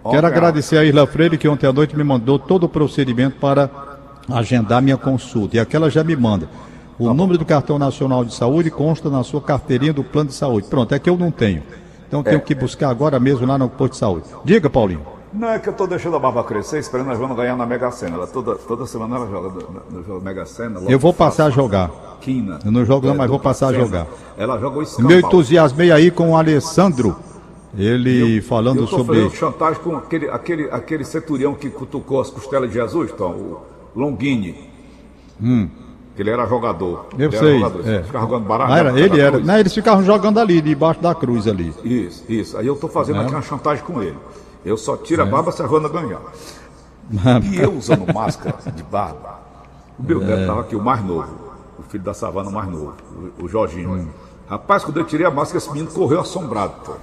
Quero 0.09 0.25
agradecer 0.25 0.77
a 0.77 0.85
Isla 0.85 1.05
Freire 1.05 1.37
que 1.37 1.47
ontem 1.47 1.67
à 1.67 1.73
noite 1.73 1.95
me 1.95 2.03
mandou 2.03 2.39
todo 2.39 2.63
o 2.63 2.69
procedimento 2.69 3.37
para 3.39 3.69
agendar 4.31 4.81
minha 4.81 4.97
consulta. 4.97 5.57
E 5.57 5.59
aquela 5.59 5.89
já 5.89 6.03
me 6.03 6.15
manda. 6.15 6.49
O 6.97 7.07
tá 7.07 7.13
número 7.13 7.37
do 7.37 7.45
cartão 7.45 7.77
nacional 7.77 8.25
de 8.25 8.33
saúde 8.33 8.71
consta 8.71 9.09
na 9.09 9.23
sua 9.23 9.41
carteirinha 9.41 9.93
do 9.93 10.03
plano 10.03 10.29
de 10.29 10.35
saúde. 10.35 10.67
Pronto, 10.67 10.95
é 10.95 10.99
que 10.99 11.09
eu 11.09 11.17
não 11.17 11.29
tenho. 11.29 11.61
Então 12.07 12.23
tenho 12.23 12.37
é. 12.37 12.39
que 12.39 12.55
buscar 12.55 12.89
agora 12.89 13.19
mesmo 13.19 13.45
lá 13.45 13.57
no 13.57 13.69
posto 13.69 13.93
de 13.93 13.99
saúde. 13.99 14.25
Diga, 14.43 14.69
Paulinho. 14.69 15.17
Não, 15.33 15.49
é 15.49 15.59
que 15.59 15.67
eu 15.67 15.71
estou 15.71 15.85
deixando 15.85 16.15
a 16.15 16.19
barba 16.19 16.43
crescer, 16.43 16.79
esperando 16.79 17.11
a 17.11 17.15
Joana 17.15 17.35
ganhar 17.35 17.55
na 17.57 17.65
Mega 17.65 17.91
Sena. 17.91 18.15
Ela 18.15 18.27
toda, 18.27 18.55
toda 18.55 18.85
semana 18.85 19.17
ela 19.17 19.27
joga 19.29 19.49
no, 19.49 20.01
no 20.01 20.21
Mega 20.21 20.45
Sena. 20.45 20.79
Eu 20.87 20.97
vou 20.97 21.13
passar 21.13 21.45
a 21.45 21.49
jogar. 21.49 21.91
Quina. 22.21 22.59
Eu 22.63 22.71
não 22.71 22.85
jogo 22.85 23.07
não, 23.07 23.13
é, 23.13 23.17
mas 23.17 23.29
vou 23.29 23.39
passar 23.39 23.67
a 23.67 23.73
jogar. 23.73 24.07
Ela 24.37 24.57
joga 24.57 24.79
o 24.79 24.81
escambau. 24.81 25.09
Meu 25.09 25.19
entusiasmei 25.19 25.91
aí 25.91 26.09
com 26.09 26.31
o 26.31 26.37
Alessandro. 26.37 27.15
Ele 27.77 28.37
eu, 28.37 28.43
falando 28.43 28.81
eu 28.81 28.87
sobre. 28.87 29.19
Eu 29.19 29.29
chantagem 29.29 29.81
com 29.83 29.95
aquele, 29.97 30.29
aquele, 30.29 30.71
aquele 30.71 31.03
centurião 31.03 31.53
que 31.53 31.69
cutucou 31.69 32.21
as 32.21 32.29
costelas 32.29 32.69
de 32.69 32.75
Jesus, 32.75 33.11
Tom, 33.11 33.31
o 33.31 33.61
Longini. 33.95 34.69
Hum. 35.41 35.69
Que 36.17 36.23
ele 36.23 36.31
era 36.31 36.47
jogador. 36.47 37.05
Eu 37.15 37.27
ele 37.29 37.37
sei. 37.37 37.49
Era 37.49 37.69
jogador. 37.69 37.87
É. 37.87 38.03
Ficava 38.03 38.25
jogando 38.25 38.47
baralho. 38.47 38.73
Era, 38.73 38.99
ele 38.99 39.21
era. 39.21 39.31
cruz. 39.33 39.45
Não, 39.45 39.57
eles 39.59 39.73
ficavam 39.73 40.03
jogando 40.03 40.39
ali, 40.39 40.59
debaixo 40.59 40.99
da 40.99 41.13
cruz 41.13 41.47
ali. 41.47 41.71
Isso, 41.83 42.25
isso. 42.27 42.57
Aí 42.57 42.65
eu 42.65 42.75
tô 42.75 42.87
fazendo 42.87 43.19
É. 43.19 43.23
aqui 43.23 43.31
uma 43.35 43.41
chantagem 43.43 43.83
com 43.85 44.01
ele. 44.01 44.17
Eu 44.65 44.75
só 44.77 44.97
tiro 44.97 45.21
a 45.21 45.25
barba 45.27 45.51
se 45.51 45.61
a 45.61 45.65
Havana 45.65 45.87
ganhar. 45.87 46.19
E 47.43 47.57
eu 47.57 47.71
usando 47.71 48.11
máscara 48.11 48.57
de 48.75 48.81
barba. 48.81 49.39
O 49.99 50.03
meu 50.03 50.19
É. 50.23 50.25
neto 50.25 50.41
estava 50.41 50.61
aqui, 50.61 50.75
o 50.75 50.81
mais 50.81 51.05
novo. 51.05 51.29
O 51.77 51.83
filho 51.83 52.03
da 52.03 52.15
savana 52.15 52.49
mais 52.49 52.67
novo, 52.67 52.95
o, 53.39 53.45
o 53.45 53.47
Jorginho. 53.47 53.91
Hum. 53.93 54.07
Rapaz, 54.49 54.83
quando 54.83 54.97
eu 54.97 55.05
tirei 55.05 55.25
a 55.27 55.29
máscara, 55.31 55.59
esse 55.59 55.71
menino 55.71 55.91
correu 55.91 56.19
assombrado, 56.19 56.73
pô. 56.83 56.93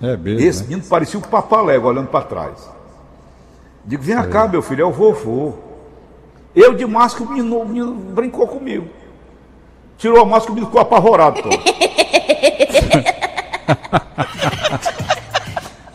É 0.00 0.16
mesmo. 0.16 0.40
Esse 0.40 0.60
né? 0.62 0.68
menino 0.68 0.88
parecia 0.88 1.18
o 1.18 1.22
papalego 1.22 1.88
olhando 1.88 2.06
para 2.06 2.24
trás. 2.24 2.70
Digo, 3.84 4.02
vem 4.04 4.16
cá, 4.30 4.46
meu 4.46 4.62
filho, 4.62 4.82
é 4.82 4.84
o 4.84 4.92
vovô. 4.92 5.65
Eu 6.56 6.74
de 6.74 6.86
máscara, 6.86 7.24
o 7.24 7.32
menino, 7.32 7.58
o 7.60 7.68
menino 7.68 7.92
brincou 7.92 8.48
comigo. 8.48 8.88
Tirou 9.98 10.22
a 10.22 10.24
máscara, 10.24 10.52
o 10.52 10.54
menino 10.54 10.66
ficou 10.66 10.80
apavorado, 10.80 11.42
pô. 11.42 11.50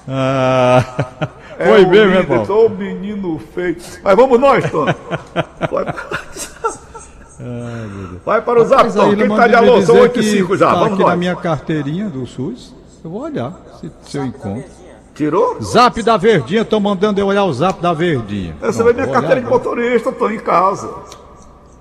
Ah, 0.08 0.84
É 1.58 1.68
foi 1.68 1.86
o 1.86 1.90
mesmo, 1.90 2.14
é, 2.16 2.22
líder, 2.22 2.46
Paulo? 2.46 2.66
Ô 2.66 2.70
menino 2.70 3.40
feio. 3.54 3.78
Mas 4.04 4.16
vamos 4.16 4.40
nós, 4.40 4.70
Tony. 4.70 4.94
Vai, 8.26 8.42
para 8.42 8.62
o 8.62 8.66
zap, 8.66 8.92
Tom. 8.92 9.10
Quem 9.10 9.18
tá 9.20 9.28
manda 9.28 9.48
de 9.50 9.56
alô? 9.56 9.82
São 9.82 9.96
dizer 9.96 10.02
8 10.02 10.20
e 10.20 10.24
que 10.24 10.30
5 10.38 10.58
já. 10.58 10.68
tá 10.68 10.74
Vamos 10.74 10.94
aqui 10.94 11.02
na 11.04 11.10
nós. 11.10 11.20
minha 11.20 11.36
carteirinha 11.36 12.10
do 12.10 12.26
SUS. 12.26 12.76
Eu 13.04 13.10
vou 13.10 13.22
olhar 13.22 13.54
se, 13.80 13.92
se 14.04 14.18
eu 14.18 14.26
encontro. 14.26 14.70
Tirou? 15.14 15.62
Zap 15.62 16.02
da 16.02 16.18
Verdinha, 16.18 16.64
tô 16.64 16.80
mandando 16.80 17.20
eu 17.20 17.28
olhar 17.28 17.44
o 17.44 17.54
zap 17.54 17.82
da 17.82 17.94
Verdinha. 17.94 18.56
Essa 18.62 18.80
Não, 18.80 18.86
vai 18.86 18.94
minha 18.94 19.08
carteira 19.08 19.42
de 19.42 19.48
olhar 19.48 19.50
motorista, 19.50 20.12
tô 20.12 20.30
em 20.30 20.40
casa. 20.40 20.90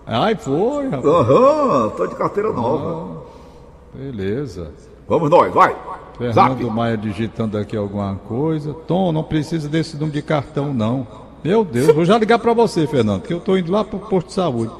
Ai, 0.06 0.34
foi, 0.34 0.88
rapaz. 0.88 1.04
Aham, 1.04 1.88
tô 1.96 2.06
de 2.06 2.14
carteira 2.16 2.52
nova. 2.52 3.22
Beleza. 3.94 4.72
Vamos 5.08 5.30
nós, 5.30 5.52
vai. 5.52 5.74
Zap. 6.32 6.54
Fernando 6.54 6.70
Maia 6.70 6.96
digitando 6.96 7.56
aqui 7.56 7.76
alguma 7.76 8.14
coisa. 8.26 8.74
Tom, 8.86 9.12
não 9.12 9.22
precisa 9.22 9.68
desse 9.68 9.94
número 9.94 10.12
de 10.12 10.22
cartão, 10.22 10.74
não. 10.74 11.06
Meu 11.42 11.64
Deus, 11.64 11.94
vou 11.94 12.04
já 12.04 12.18
ligar 12.18 12.38
pra 12.38 12.52
você, 12.52 12.86
Fernando, 12.86 13.22
que 13.22 13.32
eu 13.32 13.40
tô 13.40 13.56
indo 13.56 13.72
lá 13.72 13.82
pro 13.82 13.98
posto 13.98 14.26
de 14.26 14.34
saúde. 14.34 14.72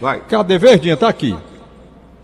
Vai. 0.00 0.20
Cadê 0.20 0.56
Verdinha? 0.56 0.96
Tá 0.96 1.08
aqui. 1.08 1.36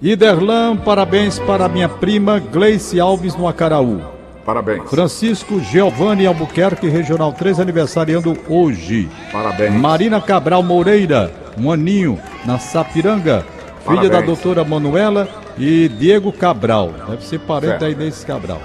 Iderlan, 0.01 0.77
parabéns 0.77 1.39
para 1.39 1.69
minha 1.69 1.89
prima 1.89 2.39
Gleice 2.39 2.99
Alves 2.99 3.37
no 3.37 3.47
Acaraú. 3.47 4.01
Parabéns. 4.45 4.89
Francisco 4.91 5.59
Giovanni 5.61 6.27
Albuquerque, 6.27 6.89
Regional 6.89 7.33
3, 7.33 7.61
aniversariando 7.61 8.37
hoje. 8.49 9.09
Parabéns. 9.33 9.73
Marina 9.75 10.21
Cabral 10.21 10.63
Moreira, 10.63 11.33
um 11.59 11.71
aninho, 11.73 12.19
na 12.45 12.59
Sapiranga. 12.59 13.45
Filha 13.85 13.97
Parabéns. 13.97 14.11
da 14.13 14.21
doutora 14.21 14.65
Manuela 14.65 15.29
e 15.59 15.89
Diego 15.89 16.33
Cabral. 16.33 16.91
Deve 17.09 17.25
ser 17.25 17.39
parente 17.41 17.71
Certo. 17.71 17.81
da 17.83 17.91
Inês 17.91 18.25
Cabral. 18.25 18.61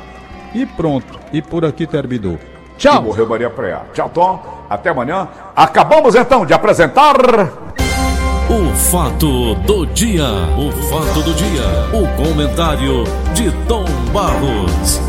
E 0.53 0.65
pronto. 0.65 1.19
E 1.31 1.41
por 1.41 1.63
aqui 1.65 1.85
terminou. 1.85 2.33
E 2.33 2.77
Tchau! 2.77 3.03
morreu 3.03 3.27
Maria 3.27 3.49
Preá. 3.49 3.81
Tchau, 3.93 4.09
Tom. 4.13 4.41
Até 4.69 4.89
amanhã. 4.89 5.27
Acabamos 5.55 6.15
então 6.15 6.45
de 6.45 6.53
apresentar. 6.53 7.15
O 8.49 8.73
fato 8.75 9.55
do 9.55 9.85
dia. 9.87 10.25
O 10.57 10.71
fato 10.89 11.21
do 11.21 11.33
dia. 11.33 11.63
O 11.93 12.07
comentário 12.23 13.03
de 13.33 13.51
Tom 13.67 13.85
Barros. 14.13 14.99